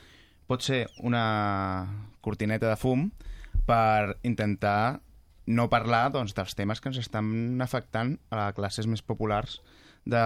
[0.47, 1.25] pot ser una
[2.23, 3.11] cortineta de fum
[3.67, 5.01] per intentar
[5.47, 9.61] no parlar doncs, dels temes que ens estan afectant a les classes més populars
[10.07, 10.23] de,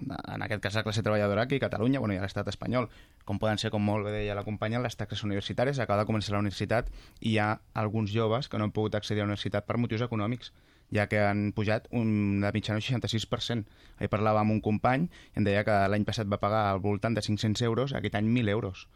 [0.00, 2.90] de, en aquest cas la classe treballadora aquí a Catalunya bueno, i a l'estat espanyol,
[3.24, 5.80] com poden ser, com molt bé deia la companya, les taxes universitàries.
[5.80, 9.22] Acaba de començar la universitat i hi ha alguns joves que no han pogut accedir
[9.22, 10.52] a la universitat per motius econòmics
[10.94, 13.64] ja que han pujat un, de mitjana un 66%.
[13.98, 17.16] Ahir parlava amb un company i em deia que l'any passat va pagar al voltant
[17.18, 18.86] de 500 euros, aquest any 1.000 euros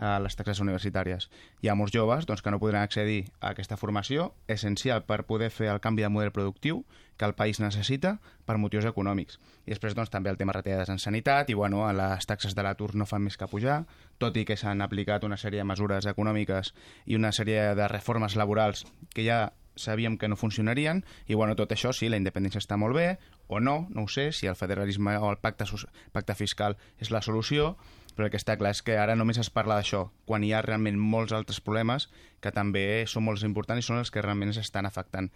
[0.00, 1.28] a les taxes universitàries.
[1.60, 5.50] Hi ha molts joves doncs, que no podran accedir a aquesta formació essencial per poder
[5.52, 6.84] fer el canvi de model productiu
[7.20, 8.14] que el país necessita
[8.48, 9.36] per motius econòmics.
[9.66, 12.94] I després doncs, també el tema retallades en sanitat i bueno, les taxes de l'atur
[12.96, 13.82] no fan més que pujar,
[14.18, 16.72] tot i que s'han aplicat una sèrie de mesures econòmiques
[17.06, 21.72] i una sèrie de reformes laborals que ja sabíem que no funcionarien, i bueno, tot
[21.72, 25.16] això sí, la independència està molt bé, o no, no ho sé, si el federalisme
[25.18, 25.64] o el pacte,
[26.12, 27.76] pacte fiscal és la solució,
[28.14, 30.62] però el que està clar és que ara només es parla d'això, quan hi ha
[30.66, 34.86] realment molts altres problemes que també són molt importants i són els que realment s'estan
[34.86, 35.30] afectant.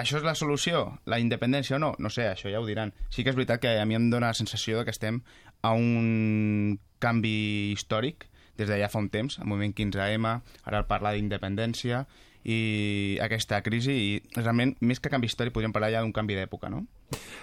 [0.00, 0.98] Això és la solució?
[1.06, 1.92] La independència o no?
[2.02, 2.90] No sé, això ja ho diran.
[3.14, 5.20] Sí que és veritat que a mi em dóna la sensació de que estem
[5.62, 8.26] a un canvi històric
[8.58, 10.32] des de ja fa un temps, el moment 15M,
[10.64, 12.04] ara el parlar d'independència,
[12.44, 16.70] i aquesta crisi i realment més que canvi històric podríem parlar ja d'un canvi d'època,
[16.72, 16.84] no?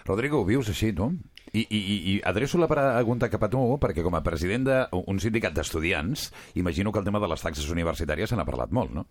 [0.05, 1.11] Rodrigo, ho vius així, no?
[1.51, 1.79] I, i,
[2.13, 6.93] i adreço la pregunta cap a tu, perquè com a president d'un sindicat d'estudiants, imagino
[6.93, 9.03] que el tema de les taxes universitàries se n'ha parlat molt, no?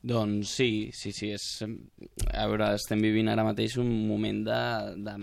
[0.00, 1.32] Doncs sí, sí, sí.
[1.34, 1.48] És,
[2.30, 4.60] a veure, estem vivint ara mateix un moment de,
[5.02, 5.16] de,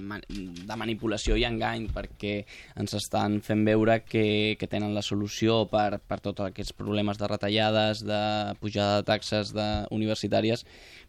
[0.67, 2.35] de manipulació i engany, perquè
[2.75, 4.27] ens estan fent veure que,
[4.59, 8.21] que tenen la solució per, per tots aquests problemes de retallades, de
[8.59, 10.67] pujada de taxes de universitàries,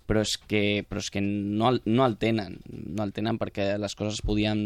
[0.08, 3.74] però és que, però és que no, el, no el tenen, no el tenen perquè
[3.80, 4.60] les coses es podien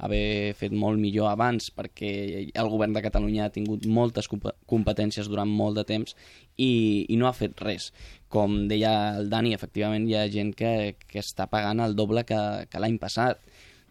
[0.00, 2.12] haver fet molt millor abans, perquè
[2.48, 6.16] el govern de Catalunya ha tingut moltes competències durant molt de temps
[6.56, 7.90] i, i no ha fet res.
[8.32, 12.40] Com deia el Dani, efectivament hi ha gent que, que està pagant el doble que,
[12.72, 13.44] que l'any passat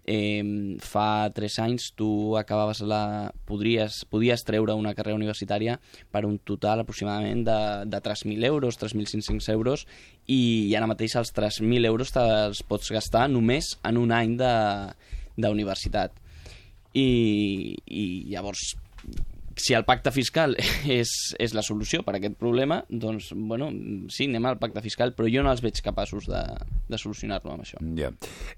[0.08, 3.30] eh, fa 3 anys tu acabaves la...
[3.48, 5.78] Podries, podies treure una carrera universitària
[6.12, 7.60] per un total aproximadament de,
[7.92, 9.86] de 3.000 euros, 3.500 euros,
[10.26, 14.36] i, i ara mateix els 3.000 euros te'ls pots gastar només en un any
[15.38, 16.16] d'universitat.
[16.98, 18.74] I, I llavors
[19.62, 20.56] si el pacte fiscal
[21.00, 23.70] és, és la solució per a aquest problema, doncs, bueno,
[24.14, 26.44] sí, anem al pacte fiscal, però jo no els veig capaços de,
[26.88, 27.82] de solucionar-lo amb això.
[27.98, 28.12] Ja.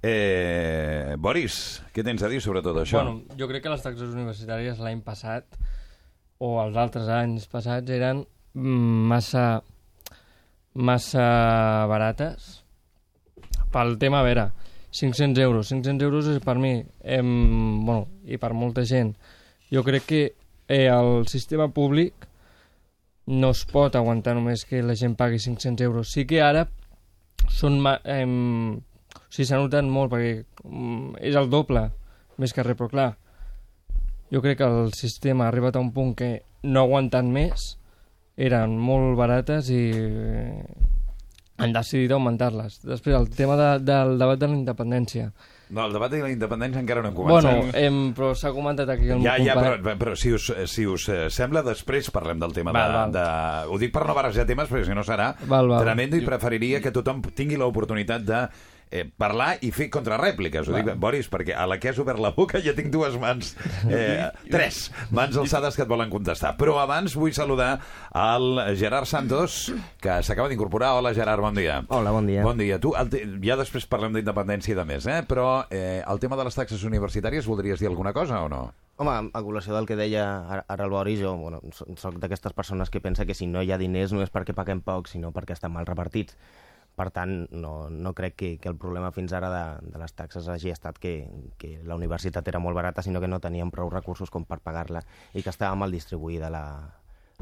[0.03, 3.01] Eh, Boris, què tens a dir sobre tot això?
[3.01, 5.59] Bueno, jo crec que les taxes universitàries l'any passat,
[6.39, 9.61] o els altres anys passats, eren massa,
[10.73, 11.27] massa
[11.91, 12.59] barates
[13.73, 14.49] pel tema, a veure,
[14.91, 15.69] 500 euros.
[15.69, 19.13] 500 euros és per mi, em, bueno, i per molta gent,
[19.69, 20.23] jo crec que
[20.69, 22.27] eh, el sistema públic
[23.29, 26.13] no es pot aguantar només que la gent pagui 500 euros.
[26.13, 26.67] Sí que ara
[27.49, 27.81] són...
[28.05, 28.25] Eh,
[29.19, 30.31] o sigui, s'ha notat molt perquè
[30.65, 31.89] mm, és el doble
[32.41, 33.09] més que res, però clar,
[34.31, 36.29] jo crec que el sistema ha arribat a un punt que
[36.63, 37.73] no aguantant més,
[38.39, 40.63] eren molt barates i eh,
[41.59, 42.79] han decidit augmentar-les.
[42.87, 45.31] Després, el tema de, del debat de la independència.
[45.69, 47.59] No, el debat de la independència encara no hem començat.
[47.59, 51.05] Bueno, hem, però s'ha comentat aquí el ja, ja, però, però si us, si us
[51.13, 53.13] eh, sembla, després parlem del tema val, de, val.
[53.13, 53.69] de...
[53.69, 55.83] Ho dic per no barrejar temes, perquè si no serà val, val.
[55.85, 58.41] tremendo i preferiria que tothom tingui l'oportunitat de
[58.91, 60.69] eh, parlar i fer contrarèpliques.
[60.69, 63.53] Ho dic, Boris, perquè a la que has obert la boca ja tinc dues mans,
[63.89, 66.55] eh, tres mans alçades que et volen contestar.
[66.59, 67.71] Però abans vull saludar
[68.11, 69.69] al Gerard Santos,
[70.01, 70.95] que s'acaba d'incorporar.
[70.97, 71.81] Hola, Gerard, bon dia.
[71.87, 72.43] Hola, bon dia.
[72.45, 72.81] Bon dia.
[72.81, 75.21] Tu, el ja després parlem d'independència i de més, eh?
[75.29, 78.67] però eh, el tema de les taxes universitàries, voldries dir alguna cosa o no?
[78.99, 80.23] Home, a col·lació del que deia
[80.59, 83.77] ara el Boris, jo bueno, soc d'aquestes persones que pensa que si no hi ha
[83.79, 86.35] diners no és perquè paguem poc, sinó perquè estan mal repartits.
[86.99, 90.49] Per tant, no, no crec que, que el problema fins ara de, de les taxes
[90.51, 91.13] hagi estat que,
[91.57, 95.05] que la universitat era molt barata, sinó que no teníem prou recursos com per pagar-la
[95.31, 96.65] i que estava mal distribuïda la,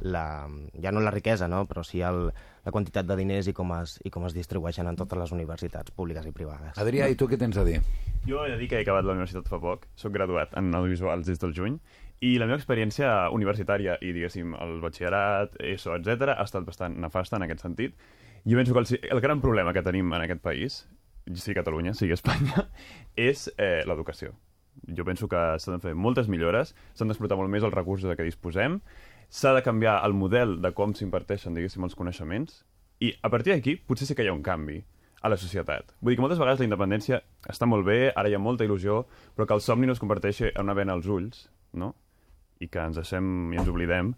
[0.01, 0.47] la,
[0.81, 1.65] ja no la riquesa, no?
[1.65, 2.27] però sí el,
[2.65, 5.93] la quantitat de diners i com, es, i com es distribueixen en totes les universitats
[5.95, 6.77] públiques i privades.
[6.77, 7.79] Adrià, i tu què tens a dir?
[8.27, 11.25] Jo he de dir que he acabat la universitat fa poc, sóc graduat en audiovisuals
[11.25, 11.79] des del juny,
[12.21, 17.37] i la meva experiència universitària i, diguéssim, el batxillerat, ESO, etc ha estat bastant nefasta
[17.37, 17.97] en aquest sentit,
[18.47, 20.81] jo penso que el, el gran problema que tenim en aquest país,
[21.35, 22.69] sigui Catalunya, sigui Espanya,
[23.29, 24.31] és eh, l'educació.
[24.95, 28.15] Jo penso que s'han de fer moltes millores, s'han d'explotar molt més els recursos de
[28.15, 28.79] què disposem,
[29.27, 32.61] s'ha de canviar el model de com s'imparteixen, diguéssim, els coneixements,
[33.03, 34.79] i a partir d'aquí potser sí que hi ha un canvi
[35.21, 35.91] a la societat.
[35.99, 37.19] Vull dir que moltes vegades la independència
[37.51, 39.03] està molt bé, ara hi ha molta il·lusió,
[39.35, 41.95] però que el somni no es converteixi en una vena als ulls, no?
[42.63, 44.15] I que ens deixem i ens oblidem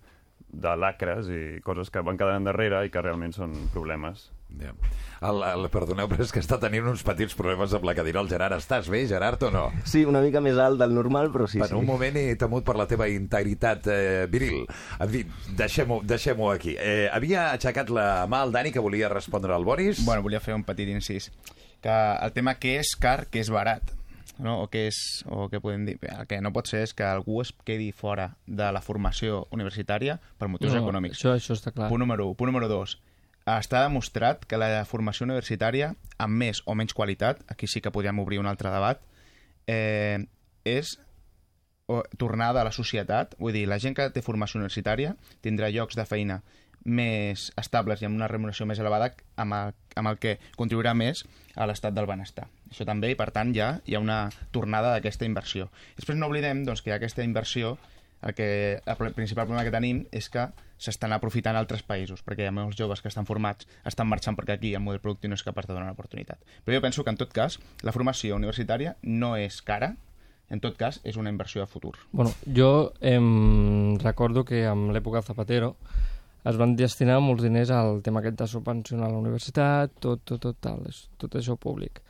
[0.50, 4.74] de lacres i coses que van quedant endarrere i que realment són problemes Ja.
[5.22, 8.22] El, el, perdoneu, però és que està tenint uns petits problemes amb la cadira.
[8.24, 9.66] El Gerard, estàs bé, Gerard, o no?
[9.88, 11.76] Sí, una mica més alt del normal, però sí, en sí.
[11.78, 14.64] un moment he temut per la teva integritat eh, viril.
[14.98, 15.26] En fi,
[15.60, 16.76] deixem-ho deixem aquí.
[16.80, 20.04] Eh, havia aixecat la mà al Dani que volia respondre al Boris.
[20.08, 21.30] Bueno, volia fer un petit incís.
[21.84, 21.96] Que
[22.26, 23.94] el tema que és car, que és barat,
[24.40, 24.62] no?
[24.64, 27.42] o que és, o què podem dir, el que no pot ser és que algú
[27.44, 31.20] es quedi fora de la formació universitària per motius No, econòmics.
[31.20, 31.90] això- això està clar.
[31.90, 32.36] Punt número 1.
[32.36, 32.98] Punt número 2.
[33.46, 38.20] Està demostrat que la formació universitària, amb més o menys qualitat, aquí sí que podríem
[38.20, 39.02] obrir un altre debat,
[39.68, 40.26] eh,
[40.66, 40.98] és
[42.18, 46.06] tornada a la societat, vull dir, la gent que té formació universitària tindrà llocs de
[46.06, 46.44] feina
[46.86, 49.10] més estables i amb una remuneració més elevada
[49.42, 51.24] amb el, amb el que contribuirà més
[51.60, 52.48] a l'estat del benestar.
[52.72, 55.68] Això també, i per tant, ja hi ha una tornada d'aquesta inversió.
[56.00, 57.76] Després no oblidem doncs, que aquesta inversió
[58.24, 58.48] el, que,
[58.80, 60.48] el pr- principal problema que tenim és que
[60.80, 64.56] s'estan aprofitant altres països, perquè hi ha molts joves que estan formats, estan marxant perquè
[64.56, 66.40] aquí el model productiu no és capaç de donar una oportunitat.
[66.64, 69.98] Però jo penso que, en tot cas, la formació universitària no és cara,
[70.50, 71.98] en tot cas, és una inversió de futur.
[72.12, 75.76] Bueno, jo em recordo que amb l'època Zapatero
[76.46, 80.58] es van destinar molts diners al tema aquest de subvencionar la universitat, tot, tot, tot,
[80.60, 82.02] tal, és- tot això públic.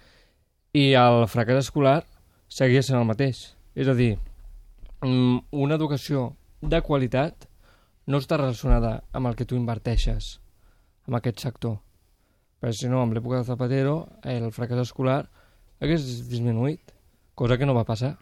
[0.74, 2.04] I el fracàs escolar
[2.48, 3.56] seguia sent el mateix.
[3.76, 4.18] És a dir,
[5.02, 7.48] mm, una educació de qualitat
[8.08, 10.40] no està relacionada amb el que tu inverteixes
[11.08, 11.80] en aquest sector.
[12.62, 15.30] Perquè si no, amb l'època de Zapatero, el fracàs escolar
[15.80, 16.82] hagués disminuït,
[17.36, 18.18] cosa que no va passar.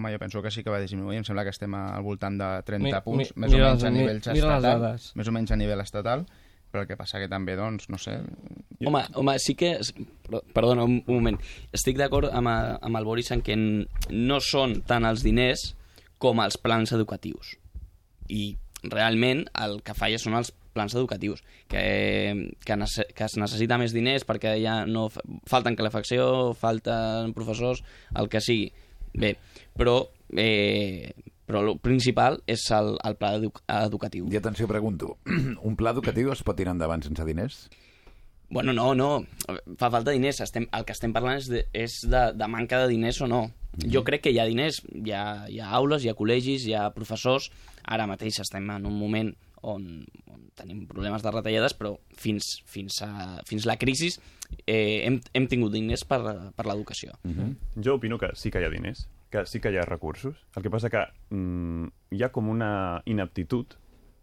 [0.00, 1.18] Home, jo penso que sí que va disminuir.
[1.20, 3.84] Em sembla que estem al voltant de 30 Mi- punts, mi- més o menys les-
[3.84, 4.62] a mi- nivell les estatal.
[5.20, 6.24] Més o menys a nivell estatal,
[6.72, 8.16] però el que passa que també, doncs, no sé...
[8.86, 9.74] Home, home, sí que...
[10.54, 11.36] Perdona, un, un moment.
[11.76, 15.74] Estic d'acord amb, a- amb el Boris en que no són tant els diners
[16.18, 17.56] com els plans educatius.
[18.30, 21.80] I realment el que falla són els plans educatius, que,
[22.64, 27.82] que, nece que es necessita més diners perquè ja no fa- falten calefacció, falten professors,
[28.14, 28.70] el que sigui.
[29.12, 29.34] Bé,
[29.76, 29.96] però,
[30.36, 31.12] eh,
[31.46, 34.28] però el principal és el, el pla edu educatiu.
[34.30, 35.16] I atenció, pregunto,
[35.68, 37.64] un pla educatiu es pot tirar endavant sense diners?
[38.50, 39.10] Bueno, no, no,
[39.78, 40.40] fa falta diners.
[40.42, 43.44] Estem, el que estem parlant és de, és de, de manca de diners o no.
[43.78, 46.74] Jo crec que hi ha diners, hi ha, hi ha aules, hi ha col·legis, hi
[46.74, 47.46] ha professors.
[47.86, 49.30] Ara mateix estem en un moment
[49.62, 49.86] on,
[50.32, 54.10] on tenim problemes de retallades, però fins, fins, a, fins la crisi
[54.66, 56.20] eh, hem, hem tingut diners per,
[56.56, 57.16] per l'educació.
[57.76, 60.40] Jo opino que sí que hi ha diners, que sí que hi ha recursos.
[60.56, 62.72] El que passa que mm, hi ha com una
[63.06, 63.78] inaptitud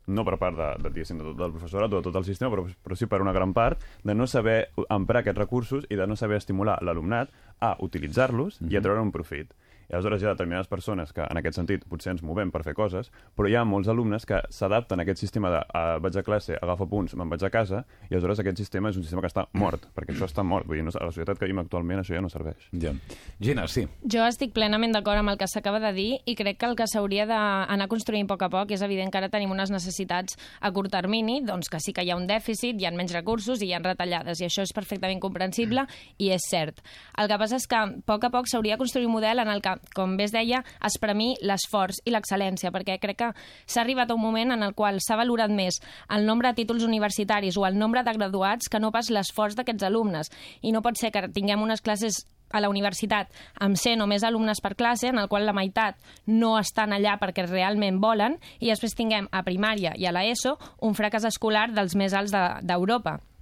[0.08, 2.64] no per part de, de, diguéssim, de, del professorat o de tot el sistema, però,
[2.84, 6.16] però sí per una gran part, de no saber emprar aquests recursos i de no
[6.16, 9.52] saber estimular l'alumnat a utilitzar-los i a treure un profit.
[9.88, 12.74] I aleshores hi ha determinades persones que, en aquest sentit, potser ens movem per fer
[12.76, 16.24] coses, però hi ha molts alumnes que s'adapten a aquest sistema de ah, vaig a
[16.28, 19.32] classe, agafo punts, me'n vaig a casa, i aleshores aquest sistema és un sistema que
[19.32, 20.68] està mort, perquè això està mort.
[20.68, 22.68] Vull dir, no, a la societat que vivim actualment això ja no serveix.
[22.76, 22.92] Ja.
[23.40, 23.86] Gina, sí.
[24.04, 26.90] Jo estic plenament d'acord amb el que s'acaba de dir i crec que el que
[26.90, 30.72] s'hauria d'anar construint a poc a poc és evident que ara tenim unes necessitats a
[30.76, 33.72] curt termini, doncs que sí que hi ha un dèficit, hi ha menys recursos i
[33.72, 35.86] hi ha retallades, i això és perfectament comprensible
[36.20, 36.84] i és cert.
[37.18, 39.52] El que passa és que a poc a poc s'hauria de construir un model en
[39.54, 43.32] el que, com bé es deia, es premir l'esforç i l'excel·lència, perquè crec que
[43.66, 46.84] s'ha arribat a un moment en el qual s'ha valorat més el nombre de títols
[46.84, 50.32] universitaris o el nombre de graduats que no pas l'esforç d'aquests alumnes.
[50.62, 53.28] I no pot ser que tinguem unes classes a la universitat
[53.60, 55.98] amb 100 o més alumnes per classe, en el qual la meitat
[56.28, 60.96] no estan allà perquè realment volen, i després tinguem a primària i a l'ESO un
[60.96, 62.62] fracàs escolar dels més alts de-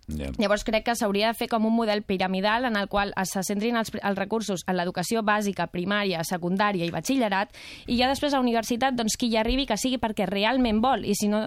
[0.07, 0.29] Ja.
[0.37, 3.77] Llavors crec que s'hauria de fer com un model piramidal en el qual es centrin
[3.79, 7.55] els, els recursos en l'educació bàsica, primària, secundària i batxillerat
[7.87, 11.05] i ja després a la universitat doncs, qui hi arribi que sigui perquè realment vol
[11.05, 11.45] i si no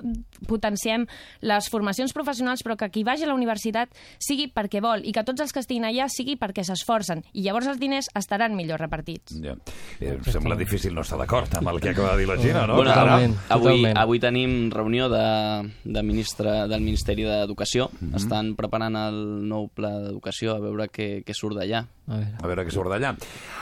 [0.48, 1.06] potenciem
[1.46, 5.24] les formacions professionals però que qui vagi a la universitat sigui perquè vol i que
[5.26, 9.38] tots els que estiguin allà sigui perquè s'esforcen i llavors els diners estaran millor repartits.
[9.44, 9.54] Ja.
[10.00, 12.66] Eh, em sembla difícil no estar d'acord amb el que acaba de dir la Gina,
[12.66, 12.76] no?
[12.80, 13.36] Bueno, Caram.
[13.54, 17.90] avui, avui tenim reunió de, de ministre, del Ministeri d'Educació.
[18.00, 18.14] Mhm.
[18.18, 19.18] Estan preparant el
[19.49, 21.82] nou pla d'educació, a veure què, què surt d'allà.
[22.09, 22.36] A veure.
[22.40, 23.12] A veure què surt d'allà.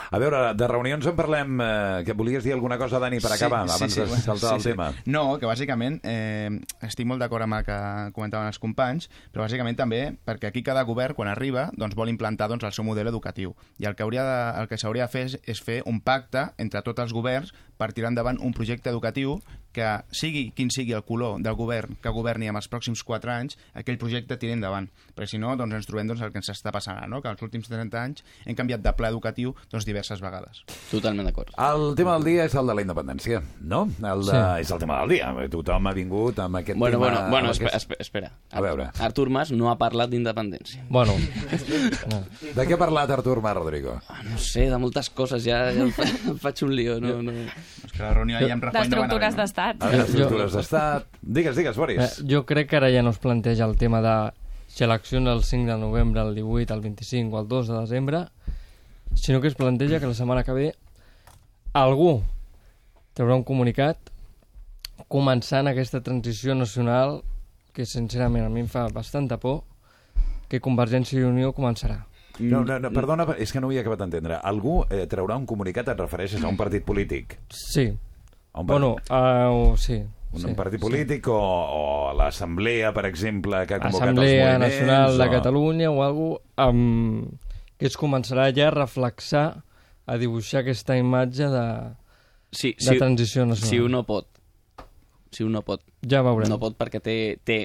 [0.07, 1.59] A veure, de reunions en parlem...
[1.63, 4.89] Eh, que volies dir alguna cosa, Dani, per acabar, abans de saltar el tema?
[5.09, 6.53] No, que bàsicament eh,
[6.87, 7.77] estic molt d'acord amb el que
[8.15, 12.47] comentaven els companys, però bàsicament també perquè aquí cada govern, quan arriba, doncs, vol implantar
[12.51, 13.55] doncs, el seu model educatiu.
[13.81, 16.47] I el que, hauria de, el que s'hauria de fer és, és fer un pacte
[16.61, 19.37] entre tots els governs per tirar endavant un projecte educatiu
[19.77, 23.57] que sigui quin sigui el color del govern que governi en els pròxims 4 anys,
[23.77, 24.89] aquell projecte tiri endavant.
[25.13, 27.21] Perquè si no, doncs ens trobem doncs, el que ens està passant ara, no?
[27.21, 30.63] que els últims 30 anys hem canviat de pla educatiu doncs, diverses vegades.
[30.89, 31.53] Totalment d'acord.
[31.61, 33.85] El tema del dia és el de la independència, no?
[34.01, 34.43] El de, Sí.
[34.65, 35.29] És el tema del dia.
[35.51, 37.05] Tothom ha vingut amb aquest Bueno, tema...
[37.05, 37.93] bueno, bueno, amb espera, aquest...
[38.01, 38.31] espera.
[38.51, 38.89] A veure.
[38.99, 40.83] Artur Mas no ha parlat d'independència.
[40.89, 41.13] Bueno.
[42.57, 43.97] De què ha parlat Artur Mas, Rodrigo?
[44.27, 46.97] No sé, de moltes coses, ja, ja em, fa, em faig un lío.
[47.03, 47.33] No, no.
[47.83, 49.66] És que la reunió ahir amb Rajoy no va anar bé, D'estructures d'estat.
[49.75, 51.07] A veure, estructures d'estat...
[51.21, 51.99] Digues, digues, Boris.
[52.03, 54.15] Eh, jo crec que ara ja no es planteja el tema de
[54.67, 58.25] si eleccions el 5 de novembre, el 18, el 25 o el 2 de desembre,
[59.15, 60.67] sinó que es planteja que la setmana que ve
[61.73, 62.21] algú
[63.17, 64.11] traurà un comunicat
[65.09, 67.21] començant aquesta transició nacional
[67.73, 69.63] que sincerament a mi em fa bastanta por
[70.47, 72.05] que Convergència i Unió començarà.
[72.39, 74.37] No, no, no, perdona, és que no ho he acabat d'entendre.
[74.45, 77.35] Algú eh, traurà un comunicat, et refereixes a un partit polític?
[77.49, 77.89] Sí.
[78.59, 80.01] Un Bueno, uh, sí.
[80.31, 80.83] Un, sí, partit sí.
[80.83, 81.83] polític o, o
[82.17, 84.65] l'Assemblea, per exemple, que ha convocat Assemblea els moviments?
[84.65, 85.31] Nacional de o...
[85.37, 86.27] Catalunya o algú
[86.57, 87.37] amb...
[87.77, 89.45] que es començarà ja a reflexar,
[90.07, 91.65] a dibuixar aquesta imatge de,
[92.51, 93.69] Sí, de si, transició nacional.
[93.69, 94.27] Si un no pot.
[95.31, 95.83] Si un no pot.
[96.07, 96.49] Ja veurem.
[96.49, 97.57] No pot perquè té, té,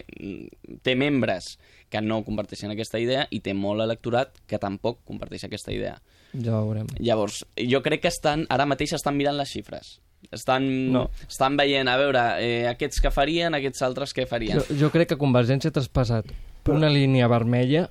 [0.82, 1.56] té membres
[1.92, 5.98] que no comparteixen aquesta idea i té molt electorat que tampoc comparteix aquesta idea.
[6.32, 6.88] Ja veurem.
[6.98, 9.98] Llavors, jo crec que estan, ara mateix estan mirant les xifres.
[10.30, 11.10] Estan, No.
[11.28, 14.58] estan veient, a veure, eh, aquests que farien, aquests altres que farien.
[14.60, 16.26] Jo, jo crec que Convergència ha traspassat
[16.68, 17.90] una línia vermella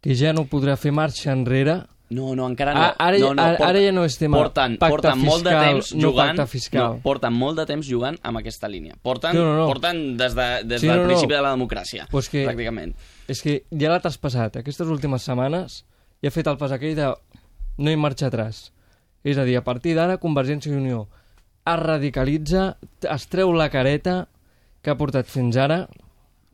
[0.00, 2.80] que ja no podrà fer marxa enrere No, no, encara no.
[2.80, 5.50] A- ara, no, no, ara, ara ja no és tema porten, pacte porten molt de
[5.50, 6.82] fiscal, temps no jugant, pacte fiscal.
[6.82, 8.96] No, porten molt de temps jugant amb aquesta línia.
[9.00, 9.66] Porten, No, no, no.
[9.68, 11.08] porten des, de, des Sí, del no, no.
[11.08, 12.94] principi de la democràcia, Pues que, pràcticament.
[13.28, 14.56] És que ja l'ha traspassat.
[14.56, 15.84] Aquestes últimes setmanes
[16.20, 17.14] ja ha fet el pas aquell de
[17.78, 18.72] no hi marxa atrás.
[19.22, 21.06] És a dir, a partir d'ara, Convergència i Unió
[21.74, 24.26] es radicalitza, es treu la careta
[24.82, 25.86] que ha portat fins ara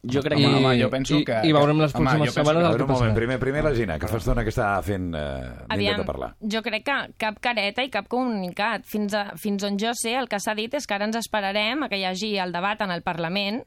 [0.07, 2.67] Jo crec I, que- home, jo penso i, que- I veurem les home, pròximes setmanes
[2.69, 3.15] el que passarà.
[3.15, 5.09] primer, primer la Gina, que fa estona que està fent...
[5.19, 6.29] Eh, Aviam, de parlar.
[6.41, 8.85] jo crec que cap careta i cap comunicat.
[8.87, 11.83] Fins, a, fins on jo sé, el que s'ha dit és que ara ens esperarem
[11.83, 13.65] a que hi hagi el debat en el Parlament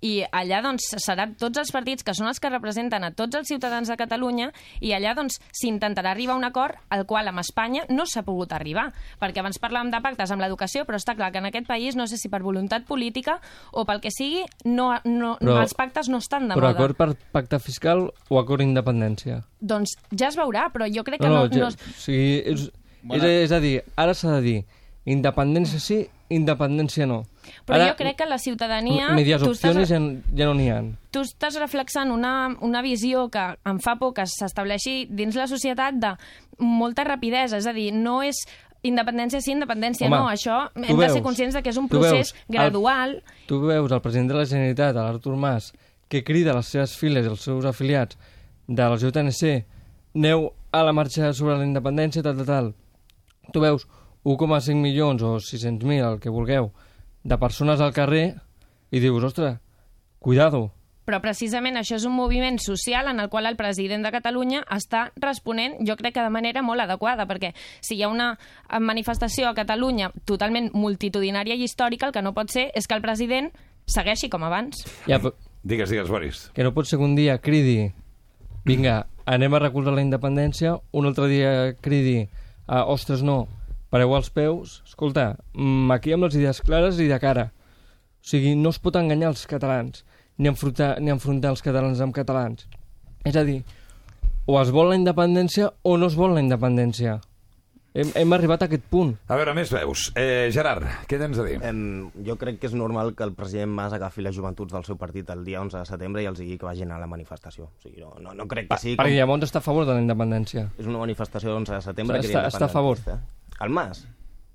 [0.00, 3.48] i allà doncs seran tots els partits que són els que representen a tots els
[3.50, 4.46] ciutadans de Catalunya
[4.80, 8.54] i allà doncs s'intentarà arribar a un acord al qual amb Espanya no s'ha pogut
[8.56, 8.86] arribar
[9.20, 12.06] perquè abans parlàvem de pactes amb l'educació però està clar que en aquest país no
[12.08, 13.40] sé si per voluntat política
[13.72, 16.96] o pel que sigui no, no, Però- els pactes no estan de Però moda acord
[16.96, 19.42] per pacte fiscal o acord independència?
[19.60, 22.40] doncs ja es veurà però jo crec que No, no, no, ja, no, o sigui,
[22.48, 22.70] és,
[23.12, 24.58] és, és a dir, ara s'ha de dir
[25.04, 27.24] independència sí, independència no.
[27.66, 29.10] Però ara, jo crec que la ciutadania...
[29.14, 30.80] Medies opcions ja, ja no n'hi ha.
[31.10, 35.94] tu estàs reflexant una, una visió que em fa por que s'estableixi dins la societat
[36.00, 36.14] de
[36.58, 38.36] molta rapidesa, és a dir, no és
[38.82, 41.88] independència sí, independència Home, no, això hem de ser veus- conscients de que és un
[41.88, 43.22] procés veus el- gradual.
[43.46, 45.72] Tu veus el president de la Generalitat, l'Artur Mas,
[46.08, 48.16] que crida a les seves files i els seus afiliats
[48.66, 49.64] de la JNC
[50.16, 52.72] aneu a la marxa sobre la independència, tal, tal, tal.
[53.52, 53.86] Tu veus
[54.24, 56.70] 1,5 milions o 600.000, el que vulgueu,
[57.22, 58.34] de persones al carrer
[58.90, 59.58] i dius, ostres,
[60.18, 60.70] cuidado,
[61.10, 65.08] Però precisament això és un moviment social en el qual el president de Catalunya està
[65.18, 67.50] responent, jo crec que de manera molt adequada, perquè
[67.82, 68.28] si hi ha una
[68.78, 73.02] manifestació a Catalunya totalment multitudinària i històrica, el que no pot ser és que el
[73.02, 73.50] president
[73.90, 74.84] segueixi com abans.
[75.08, 76.50] Ja, però- Digues, digues, Boris.
[76.54, 77.92] que no pot ser que un dia cridi
[78.64, 82.28] vinga, anem a recolzar la independència, un altre dia cridi
[82.66, 83.48] ah, ostres, no,
[83.90, 87.50] pareu als peus, escolta, mm, aquí amb les idees clares i de cara.
[88.20, 90.04] O sigui, no es pot enganyar els catalans,
[90.38, 92.66] ni enfrontar, ni enfrontar els catalans amb catalans.
[93.24, 93.62] És a dir,
[94.46, 97.20] o es vol la independència o no es vol la independència.
[97.92, 99.16] Hem, hem arribat a aquest punt.
[99.26, 100.12] A veure, més veus.
[100.14, 101.56] Eh, Gerard, què tens a dir?
[101.66, 104.94] Em, jo crec que és normal que el president Mas agafi les joventuts del seu
[105.00, 107.66] partit el dia 11 de setembre i els digui que vagin a la manifestació.
[107.66, 108.94] O sigui, no, no, no crec que sigui...
[109.00, 110.68] Perquè llavors està a favor de la independència.
[110.78, 113.02] És una manifestació l'11 de setembre Està- que està a favor.
[113.60, 114.06] El Mas?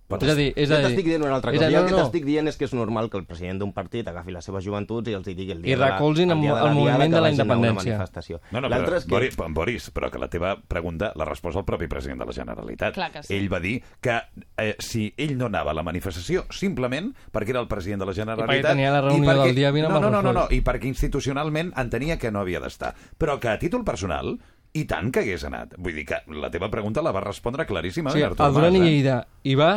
[0.06, 1.66] És a dir, és a dir- t'estic dient una altra és cosa.
[1.66, 2.02] a- Jo no, el que no.
[2.04, 5.10] t'estic dient és que és normal que el president d'un partit agafi les seves joventuts
[5.10, 7.12] i els digui el dia I de la, el dia de la el diada moviment
[7.12, 7.98] de la vagin a una independència.
[7.98, 8.40] manifestació.
[8.52, 9.10] No, no, però, és que...
[9.10, 13.00] Boris, Boris, però que la teva pregunta l'ha respost el propi president de la Generalitat.
[13.26, 13.34] Sí.
[13.34, 14.22] Ell va dir que
[14.58, 18.14] eh, si ell no anava a la manifestació simplement perquè era el president de la
[18.14, 18.62] Generalitat...
[18.62, 20.62] perquè tenia la reunió perquè- del dia 20 amb no, no, no, no, no, i
[20.62, 22.94] perquè institucionalment entenia que no havia d'estar.
[23.18, 24.38] Però que a títol personal,
[24.76, 25.76] i tant que hagués anat.
[25.80, 28.84] Vull dir que la teva pregunta la va respondre claríssimament Sí, el Duran Mas, i
[28.84, 28.90] eh?
[28.90, 29.72] Lleida hi va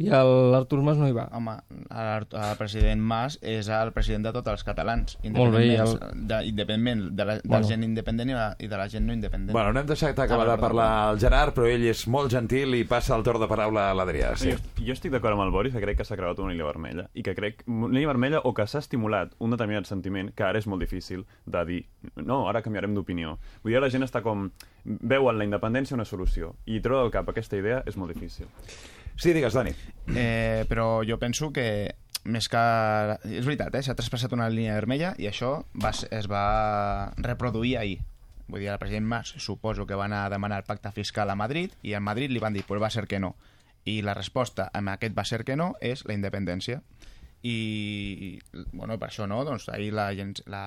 [0.00, 1.26] i el- l'Artur Mas no hi va.
[1.36, 1.58] Home,
[1.90, 5.90] l'Art- el president Mas és el president de tots els catalans, Molt bé, i el-
[5.92, 7.60] independentment de, independentment de la, de Bueno.
[7.62, 9.52] la gent independent i, la, i de la gent no independent.
[9.52, 12.74] Bueno, no hem deixat Ah, acabar de parlar el Gerard, però ell és molt gentil
[12.74, 14.32] i passa el torn de paraula a l'Adrià.
[14.36, 14.52] Sí.
[14.52, 17.08] Jo, jo estic d'acord amb el Boris, que crec que s'ha creat una línia vermella,
[17.14, 20.58] i que crec una línia vermella o que s'ha estimulat un determinat sentiment que ara
[20.58, 21.84] és molt difícil de dir
[22.16, 23.38] no, ara canviarem d'opinió.
[23.62, 24.50] Vull dir, la gent està com...
[24.84, 28.46] veu en la independència una solució, i treure del cap aquesta idea és molt difícil.
[29.16, 29.72] Sí, digues, Dani.
[30.14, 31.66] Eh, però jo penso que
[32.24, 32.62] més que...
[33.30, 33.82] És veritat, eh?
[33.84, 38.00] s'ha traspassat una línia vermella i això va, es va reproduir ahir.
[38.50, 41.38] Vull dir, el president Mas suposo que va anar a demanar el pacte fiscal a
[41.38, 43.36] Madrid i a Madrid li van dir, pues va ser que no.
[43.88, 46.82] I la resposta amb aquest va ser que no és la independència.
[47.42, 48.40] I,
[48.72, 50.10] bueno, per això no, doncs ahir la,
[50.50, 50.64] la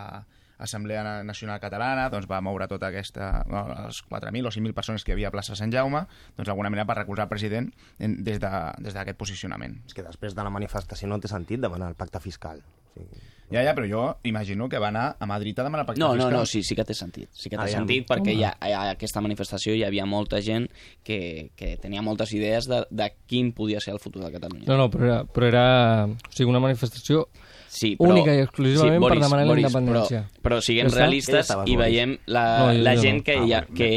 [0.64, 5.12] Assemblea Nacional Catalana doncs, va moure tota aquesta, no, les 4.000 o 5.000 persones que
[5.14, 6.06] hi havia a plaça Sant Jaume,
[6.38, 9.82] doncs d'alguna manera per recolzar el president en, des d'aquest de, des posicionament.
[9.88, 12.64] És que després de la manifestació no té sentit demanar el pacte fiscal.
[12.94, 13.22] O sigui,
[13.54, 16.08] Ja, ja, però jo imagino que va anar a Madrid a demanar el pacte No,
[16.16, 16.34] no, fiscal.
[16.34, 17.30] no, sí, sí que té sentit.
[17.34, 17.84] Sí que té Aviam.
[17.84, 18.40] sentit perquè Home.
[18.40, 20.70] hi ha, hi ha aquesta manifestació hi havia molta gent
[21.04, 24.66] que, que tenia moltes idees de, de quin podia ser el futur de Catalunya.
[24.66, 25.66] No, no, però era, però era
[26.08, 27.28] o sigui, una manifestació
[27.74, 30.20] Sí, però- única i exclusivament sí, Boris, per demanar Boris, la independència.
[30.30, 31.00] Però, però siguem Ja està?
[31.00, 33.24] realistes i veiem la, No, jo- la gent no.
[33.24, 33.90] que, hi ha, que,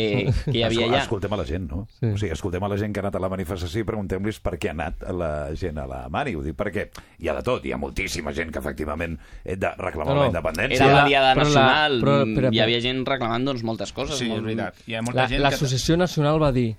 [0.46, 1.02] que hi havia allà.
[1.02, 1.82] Escoltem a la gent, no?
[2.00, 2.06] Sí.
[2.06, 4.54] O sigui, escoltem a la gent que ha anat a la manifestació i preguntem-los per
[4.58, 6.34] què ha anat la gent a la Mani.
[6.34, 6.86] Ho dic perquè
[7.20, 7.66] hi ha de tot.
[7.68, 10.20] Hi ha moltíssima gent que efectivament eh, de reclamar No, no.
[10.22, 10.80] la independència.
[10.82, 14.16] Era la Diada Però la- Nacional, però- espera, hi havia gent reclamant doncs, moltes coses.
[14.16, 14.40] Sí, molt...
[14.40, 14.74] és veritat.
[14.86, 15.42] Hi ha molta La- gent que...
[15.50, 16.76] L'Associació Nacional va dir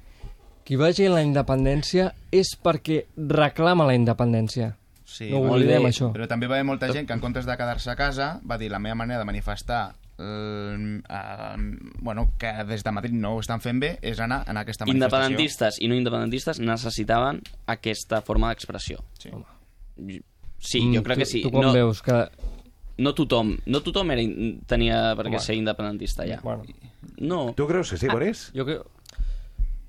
[0.67, 4.73] qui vagi a la independència és perquè reclama la independència.
[5.07, 6.09] Sí, no ho oblidem, bé, això.
[6.11, 8.67] Però també va haver molta gent que en comptes de quedar-se a casa va dir
[8.69, 11.55] la meva manera de manifestar eh, eh,
[12.01, 14.97] bueno, que des de Madrid no ho estan fent bé és anar en aquesta manifestació.
[14.97, 18.99] Independentistes i no independentistes necessitaven aquesta forma d'expressió.
[19.19, 19.31] Sí.
[20.59, 21.41] Sí, Mm, jo crec tu- que sí.
[21.43, 22.27] tu com no, veus que-
[22.97, 24.21] No tothom, no tothom era,
[24.65, 25.39] tenia per què Home.
[25.39, 26.39] ser independentista ja.
[26.41, 26.63] Bueno.
[27.19, 27.53] No.
[27.55, 28.51] Tu creus que sí, Boris?
[28.55, 28.81] Jo, crec,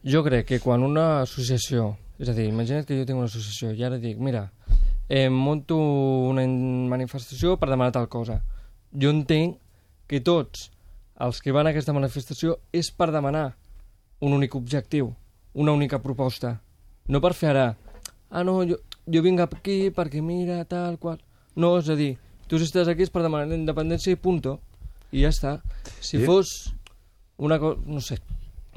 [0.05, 3.73] jo crec que quan una associació, és a dir, imagina't que jo tinc una associació
[3.73, 4.51] i ara dic, mira,
[5.09, 8.40] eh, monto una manifestació per demanar tal cosa.
[8.92, 9.59] Jo entenc
[10.09, 10.70] que tots
[11.20, 13.54] els que van a aquesta manifestació és per demanar
[14.20, 15.14] un únic objectiu,
[15.54, 16.61] una única proposta.
[17.09, 17.66] No per fer ara,
[18.30, 21.18] ah no, jo, jo vinc aquí perquè mira, tal, qual...
[21.56, 24.59] No, és a dir, tu si estàs aquí és per demanar la independència i punto.
[25.11, 25.54] I ja està.
[26.00, 26.24] Si Sí.
[26.24, 26.74] fos
[27.38, 27.80] una cosa...
[27.86, 28.18] No sé.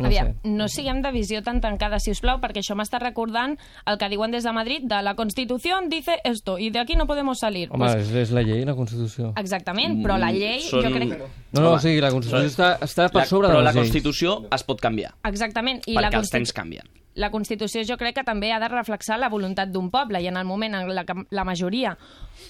[0.01, 0.49] No Aviam, sé.
[0.49, 4.09] no siguem de visió tan tancada, si us plau, perquè això m'està recordant el que
[4.09, 7.69] diuen des de Madrid de la Constitució dice esto, i de aquí no podemos salir.
[7.71, 9.33] Home, és, és la llei, la Constitució.
[9.37, 11.17] Exactament, però la llei, Són- jo crec...
[11.51, 13.75] No, no, o sigui, la Constitució està, està per La- sobre però de la les
[13.75, 13.87] lleis.
[13.91, 15.81] Constitució es pot canviar, Exactament.
[15.85, 16.87] I perquè la els Constitu- temps canvien.
[17.15, 20.37] La Constitució jo crec que també ha de reflexar la voluntat d'un poble i en
[20.37, 21.97] el moment en la que la majoria,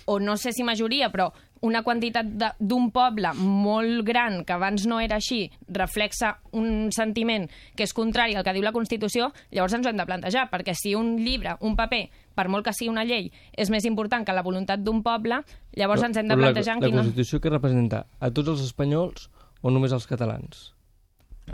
[0.05, 1.31] o no sé si majoria, però
[1.61, 2.25] una quantitat
[2.59, 8.35] d'un poble molt gran, que abans no era així, reflexa un sentiment que és contrari
[8.35, 11.55] al que diu la Constitució, llavors ens ho hem de plantejar, perquè si un llibre,
[11.61, 15.03] un paper, per molt que sigui una llei, és més important que la voluntat d'un
[15.05, 15.41] poble,
[15.77, 17.01] llavors ens hem de Però la- plantejar en la, quina...
[17.03, 19.29] Constitució que representa a tots els espanyols
[19.61, 20.70] o només als catalans?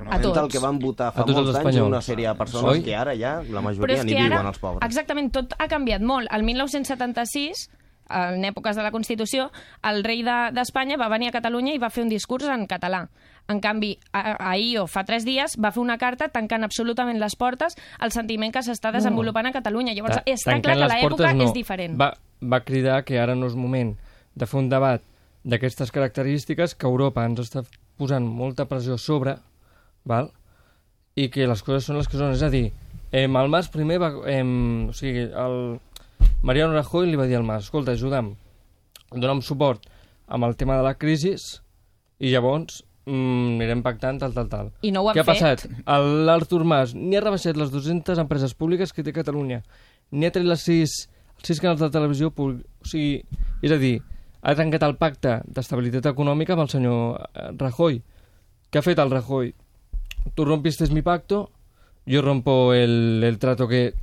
[0.09, 0.37] A tots.
[0.37, 1.87] el que van votar fa molts anys espanyols.
[1.87, 2.83] una sèrie de persones Oi?
[2.83, 4.85] que ara ja la majoria ni viuen ara, els pobres.
[4.87, 6.27] exactament, tot ha canviat molt.
[6.31, 7.69] El 1976,
[8.09, 9.51] en èpoques de la Constitució,
[9.83, 13.09] el rei de- d'Espanya va venir a Catalunya i va fer un discurs en català.
[13.49, 17.35] En canvi, a- ahir o fa tres dies va fer una carta tancant absolutament les
[17.35, 19.93] portes al sentiment que s'està desenvolupant a Catalunya.
[19.93, 21.43] Llavors, Ta- està clar que l'època no.
[21.45, 21.97] és diferent.
[21.97, 23.95] Va, va cridar que ara no és moment
[24.35, 25.01] de fer un debat
[25.43, 27.63] d'aquestes característiques, que Europa ens està
[27.97, 29.37] posant molta pressió sobre,
[30.09, 30.31] val?
[31.17, 32.33] i que les coses són les que són.
[32.35, 32.67] És a dir,
[33.11, 34.11] eh, el Mas primer va...
[34.29, 35.55] Eh, o sigui, el
[36.45, 38.35] Mariano Rajoy li va dir al Mas, escolta, ajuda'm,
[39.15, 39.87] dona'm suport
[40.27, 44.71] amb el tema de la crisi i llavors mm, anirem pactant tal, tal, tal.
[44.85, 45.33] I no ho han Què ha fet.
[45.33, 45.65] passat?
[46.27, 49.63] L'Artur Mas ni ha rebaixat les 200 empreses públiques que té Catalunya,
[50.11, 50.97] ni ha tret les 6,
[51.39, 52.65] els 6 canals de televisió públic.
[52.83, 53.23] O sigui,
[53.65, 53.95] és a dir,
[54.43, 58.03] ha trencat el pacte d'estabilitat econòmica amb el senyor eh, Rajoy.
[58.69, 59.55] Què ha fet el Rajoy?
[60.35, 61.51] Tú rompiste mi pacto,
[62.05, 63.93] yo rompo el, el trato que,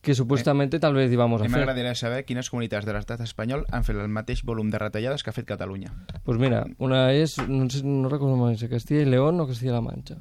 [0.00, 1.58] que supuestamente tal vez íbamos a mi hacer.
[1.60, 5.30] m'agradaria saber quines comunitats de l'estat espanyol han fet el mateix volum de retallades que
[5.30, 5.92] ha fet Catalunya.
[6.24, 10.16] Pues mira, una es, no, sé, no recuerdo más, Castilla y León o Castilla-La Mancha.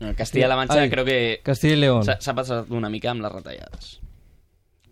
[0.00, 2.04] No, Castilla-La Mancha Ai, creo que Castilla y León.
[2.04, 4.00] s'ha s'ha passat una mica amb les retallades.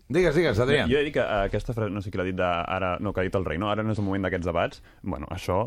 [0.09, 0.87] Digues, digues, Adrià.
[0.89, 2.95] Jo he de dir que eh, aquesta frase, no sé qui l'ha dit, de, ara,
[2.97, 3.67] no, que ha dit el rei, no?
[3.69, 4.81] ara no és el moment d'aquests debats.
[5.03, 5.59] Bueno, això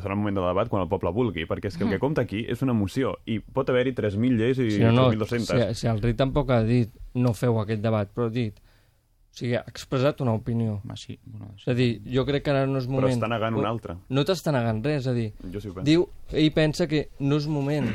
[0.00, 2.24] serà el moment de debat quan el poble vulgui, perquè és que el que compta
[2.26, 5.46] aquí és una moció, i pot haver-hi 3.000 lleis i Si no, no, 3.200.
[5.46, 9.36] si, si el rei tampoc ha dit no feu aquest debat, però ha dit O
[9.38, 10.80] sigui, ha expressat una opinió.
[10.84, 11.16] Home, sí.
[11.26, 13.14] Bueno, És a dir, jo crec que ara no és Però moment...
[13.16, 13.96] està negant una altra.
[14.10, 15.32] No t'està negant res, és a dir...
[15.50, 15.86] Jo sí ho penso.
[15.88, 17.88] Diu, ell pensa que no és moment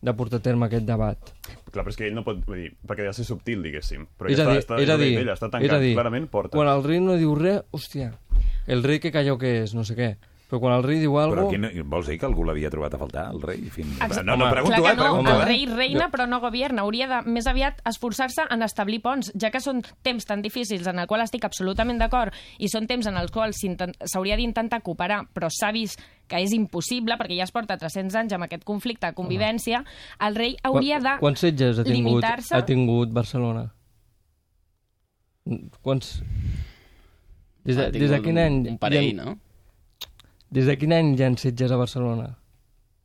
[0.00, 1.34] de portar a terme aquest debat.
[1.72, 2.40] Clar, però és que ell no pot...
[2.46, 4.08] Vull dir, perquè ha de ser subtil, diguéssim.
[4.18, 5.84] Però és ja a dir, està, és està, a dir, ella està és a tancat,
[5.84, 6.56] dir, clarament porta.
[6.56, 8.12] Quan el rei no diu res, hòstia,
[8.68, 10.12] el rei que calleu que és, no sé què.
[10.48, 12.94] Però quan el rei diu Però alguna aquí no, vols dir que algú l'havia trobat
[12.96, 13.66] a faltar, el rei?
[13.68, 13.98] Fins...
[13.98, 14.22] Exacte.
[14.24, 15.48] No, no, Home, pregunto, Clar eh, que no, pregunto, el eh?
[15.50, 16.86] rei reina però no governa.
[16.86, 21.02] Hauria de més aviat esforçar-se en establir ponts, ja que són temps tan difícils en
[21.02, 25.52] el qual estic absolutament d'acord i són temps en els quals s'hauria d'intentar cooperar, però
[25.52, 29.16] s'ha vist que és impossible perquè ja es porta 300 anys amb aquest conflicte de
[29.16, 29.82] convivència,
[30.20, 33.66] el rei hauria de Quants setges ha tingut, ha tingut Barcelona?
[35.82, 36.22] Quants...
[37.64, 38.58] Des de, des de quin un- any...
[38.74, 39.38] un parell, ha- no?
[40.50, 42.30] Des de quin any hi ha setges a Barcelona?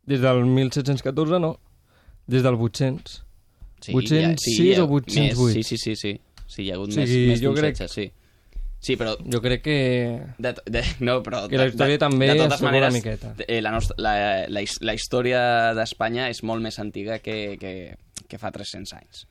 [0.07, 1.57] Des del 1714, no?
[2.27, 3.17] Des del 800.
[3.83, 5.19] Sí, 806 hi ha- o 808?
[5.19, 6.13] Més, sí, sí, sí, sí.
[6.47, 8.05] Sí, hi ha hagut O sigui, més, més jo d'un crec- setge, sí.
[8.83, 9.13] Sí, però...
[9.31, 9.75] Jo crec que...
[10.43, 11.45] De, de, no, però...
[11.47, 13.33] Que la història també de es totes toca una maneres, miqueta.
[13.47, 14.13] eh, la, nostra, la,
[14.51, 15.43] la, la història
[15.77, 17.71] d'Espanya és molt més antiga que, que,
[18.27, 19.23] que fa 300 anys.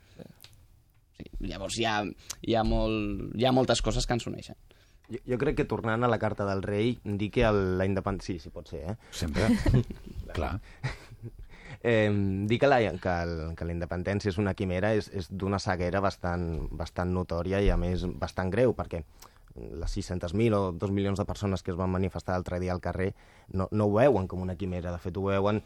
[1.19, 1.99] Sí, llavors hi ha,
[2.41, 4.57] hi, ha molt, hi ha moltes coses que ens uneixen.
[5.13, 8.39] Jo, jo crec que tornant a la carta del rei, dir que el, la independència...
[8.39, 8.97] Sí, sí, pot ser, eh?
[9.13, 9.51] Sempre.
[10.37, 10.55] Clar.
[11.83, 12.09] Eh,
[12.49, 16.01] dir que la, que, el, que la independència és una quimera és, és d'una ceguera
[16.01, 19.03] bastant, bastant notòria i, a més, bastant greu, perquè
[19.57, 23.13] les 600.000 o 2 milions de persones que es van manifestar l'altre dia al carrer
[23.53, 25.63] no, no ho veuen com una quimera, de fet ho veuen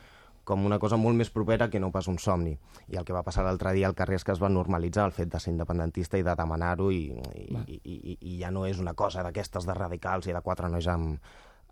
[0.47, 2.53] com una cosa molt més propera que no pas un somni.
[2.87, 5.15] I el que va passar l'altre dia al carrer és que es va normalitzar el
[5.17, 7.03] fet de ser independentista i de demanar-ho i,
[7.35, 10.71] i, i, i, i ja no és una cosa d'aquestes de radicals i de quatre
[10.71, 11.19] nois amb,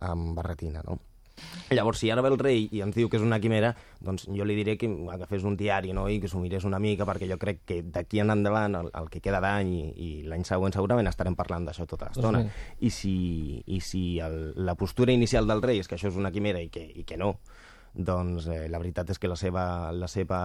[0.03, 0.99] amb barretina, no?
[1.71, 3.73] Llavors, si ara ve el rei i ens diu que és una quimera,
[4.05, 6.07] doncs jo li diré que agafés un diari no?
[6.13, 9.11] i que s'ho mirés una mica, perquè jo crec que d'aquí en endavant, el, el
[9.11, 12.45] que queda d'any i, i l'any següent segurament estarem parlant d'això tota l'estona.
[12.79, 13.17] I si,
[13.67, 16.71] i si el, la postura inicial del rei és que això és una quimera i
[16.71, 17.35] que, i que no,
[17.95, 20.41] doncs eh, la veritat és que la seva, la seva,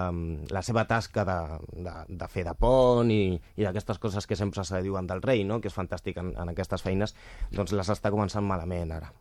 [0.53, 1.39] la seva tasca de,
[1.85, 5.43] de, de fer de pont i, i d'aquestes coses que sempre se diuen del rei,
[5.43, 5.59] no?
[5.59, 7.17] que és fantàstic en, en aquestes feines,
[7.51, 9.11] doncs les està començant malament ara.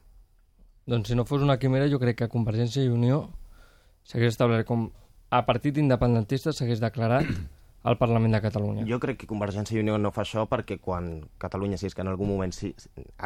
[0.89, 3.26] Doncs si no fos una quimera, jo crec que Convergència i Unió
[4.09, 4.86] s'hagués establert com
[5.28, 7.28] a partit independentista s'hagués declarat
[7.91, 8.86] al Parlament de Catalunya.
[8.89, 11.11] Jo crec que Convergència i Unió no fa això perquè quan
[11.45, 12.72] Catalunya, si és que en algun moment si,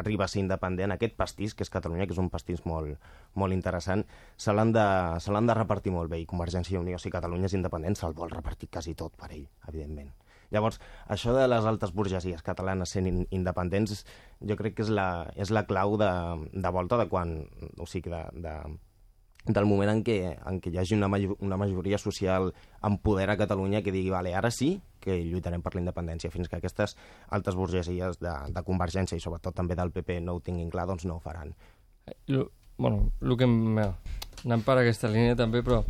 [0.03, 2.99] arriba a ser independent, aquest pastís, que és Catalunya, que és un pastís molt,
[3.39, 4.03] molt interessant,
[4.35, 4.89] se l'han de,
[5.23, 6.19] se de repartir molt bé.
[6.19, 9.47] I Convergència i Unió, si Catalunya és independent, se'l vol repartir quasi tot per ell,
[9.71, 10.11] evidentment.
[10.53, 10.79] Llavors,
[11.11, 14.05] això de les altes burgesies catalanes sent in independents,
[14.41, 16.13] jo crec que és la, és la clau de,
[16.53, 17.39] de volta de quan,
[17.81, 18.55] o sigui, de, de,
[19.49, 23.29] del moment en què, en què hi hagi una, major, una majoria social amb poder
[23.33, 26.95] a Catalunya que digui, vale, ara sí que lluitarem per la independència, fins que aquestes
[27.35, 31.09] altes burgesies de, de Convergència i sobretot també del PP no ho tinguin clar, doncs
[31.09, 31.57] no ho faran.
[32.31, 33.47] Lo, bueno, el que
[34.43, 35.83] Anem per aquesta línia també, però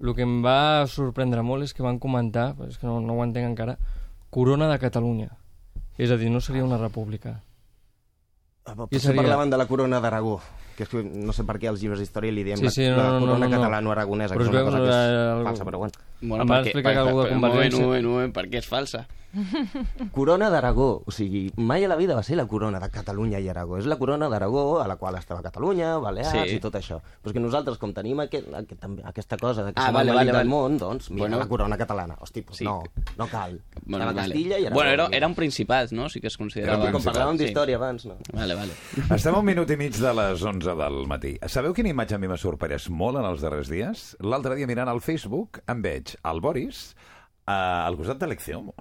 [0.00, 3.16] el que em va sorprendre molt és que van comentar, però és que no, no
[3.18, 3.76] ho entenc encara,
[4.30, 5.32] Corona de Catalunya.
[5.98, 7.40] És a dir, no seria una república.
[8.64, 9.22] Ah, Potser seria...
[9.22, 10.38] parlaven de la corona d'Aragó,
[10.78, 12.94] que és que no sé per què als llibres d'història li diem Sí, sí, la,
[12.94, 13.56] no, la no, corona no, no.
[13.58, 14.94] catalano-aragonesa, Però que és es una cosa que és
[15.34, 15.92] algú- falsa, però bueno.
[16.20, 18.12] Bueno, Em va explicar que per- algú de per- un moment, Convergència- un moment, un
[18.12, 19.06] moment, per què és falsa?
[20.12, 23.48] Corona d'Aragó, o sigui, mai a la vida va ser la corona de Catalunya i
[23.48, 26.56] Aragó, és la corona d'Aragó a la qual estava Catalunya, Balears Sí.
[26.56, 26.98] i tot això.
[27.22, 29.94] Però és que nosaltres, com tenim aquest, aquest, també- aquesta cosa de que Ah, som
[29.94, 30.48] vale, el vale, del vale.
[30.48, 31.38] món, doncs mira Bueno.
[31.38, 32.16] la corona catalana.
[32.20, 32.64] Hosti, doncs Sí.
[32.64, 32.82] no,
[33.18, 33.60] no cal.
[33.84, 34.34] Bueno, Estava vale.
[34.34, 34.74] Castilla i Aragó.
[34.74, 36.08] bueno era, era un principat, no?
[36.08, 36.82] Sí que es considerava...
[36.84, 37.44] Era com parlàvem Sí.
[37.44, 38.16] d'història abans, no?
[38.32, 38.72] Vale, vale.
[39.14, 41.36] Estem a un minut i mig de les 11 del matí.
[41.46, 44.16] Sabeu quina imatge a mi m'ha sorprès molt en els darrers dies?
[44.20, 46.94] L'altre dia mirant al Facebook em veig el Boris
[47.46, 48.74] eh, al costat de l'Ecceomo.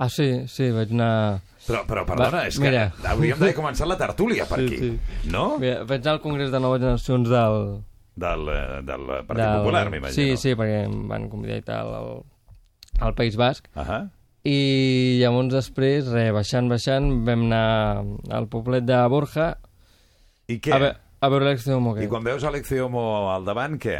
[0.00, 1.40] Ah, sí, sí, vaig anar...
[1.66, 2.86] Però, però perdona, Va, és que mira.
[3.04, 5.28] hauríem d'haver començat la tertúlia per Sí, aquí, sí.
[5.28, 5.58] no?
[5.60, 7.58] Mira, vaig anar al Congrés de Noves Generacions del...
[8.20, 10.16] Del, eh, del Partit Popular, m'imagino.
[10.16, 12.08] Sí, sí, perquè em van convidar i tal al,
[13.00, 13.68] al País Basc.
[13.76, 14.00] Uh -huh.
[14.48, 18.02] I llavors després, re, baixant, baixant, vam anar
[18.32, 19.58] al poblet de Borja
[20.48, 20.72] I què?
[20.72, 21.94] a, ve, a veure l'Exceomo.
[22.00, 23.04] I quan veus l'Ecceomo
[23.34, 23.98] al davant, què?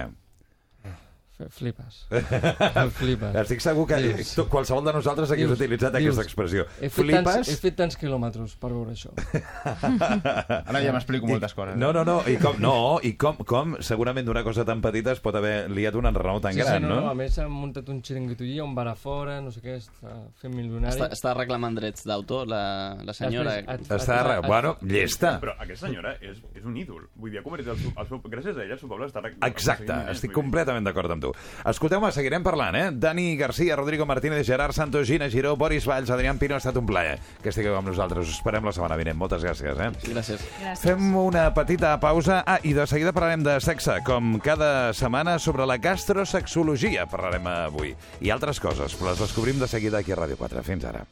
[1.50, 2.04] Flipes.
[3.00, 3.34] Flipes.
[3.42, 6.66] Estic segur que Dius- tu, qualsevol de nosaltres hagués dius- utilitzat dius, aquesta expressió.
[6.80, 7.24] He fet, Flipes?
[7.24, 9.10] tants, he fet tants quilòmetres per veure això.
[10.70, 11.76] Ara ja m'explico moltes coses.
[11.80, 15.22] No, no, no, i com, no, i com, com segurament d'una cosa tan petita es
[15.24, 17.00] pot haver liat un enrenou tan sí, gran, sí, no, no?
[17.06, 17.10] no?
[17.10, 20.14] A més, han muntat un xiringuito allà, un bar a fora, no sé què, està
[20.40, 20.94] fent milionari.
[20.94, 22.62] Està, està reclamant drets d'autor, la,
[23.06, 23.58] la senyora.
[23.60, 24.38] Després, Està, re...
[24.46, 25.36] bueno, llesta.
[25.42, 27.06] Però aquesta senyora és, és un ídol.
[27.16, 29.22] Vull dir, ha convertit el el seu, gràcies a ella el seu poble està...
[29.46, 31.29] Exacte, estic completament d'acord amb tu.
[31.30, 31.68] Tu.
[31.70, 32.86] Escolteu-me, seguirem parlant, eh?
[32.92, 36.86] Dani Garcia, Rodrigo Martínez, Gerard Santos, Gina Giró, Boris Valls, Adrián Pino, ha estat un
[36.86, 38.28] plaer que estigueu amb nosaltres.
[38.28, 39.18] Us esperem la setmana vinent.
[39.20, 39.90] Moltes gràcies, eh?
[40.10, 40.44] Gràcies.
[40.80, 42.42] Fem una petita pausa.
[42.46, 47.94] Ah, i de seguida parlarem de sexe, com cada setmana sobre la gastrosexologia parlarem avui.
[48.20, 50.62] I altres coses, però les descobrim de seguida aquí a Ràdio 4.
[50.66, 51.04] Fins ara.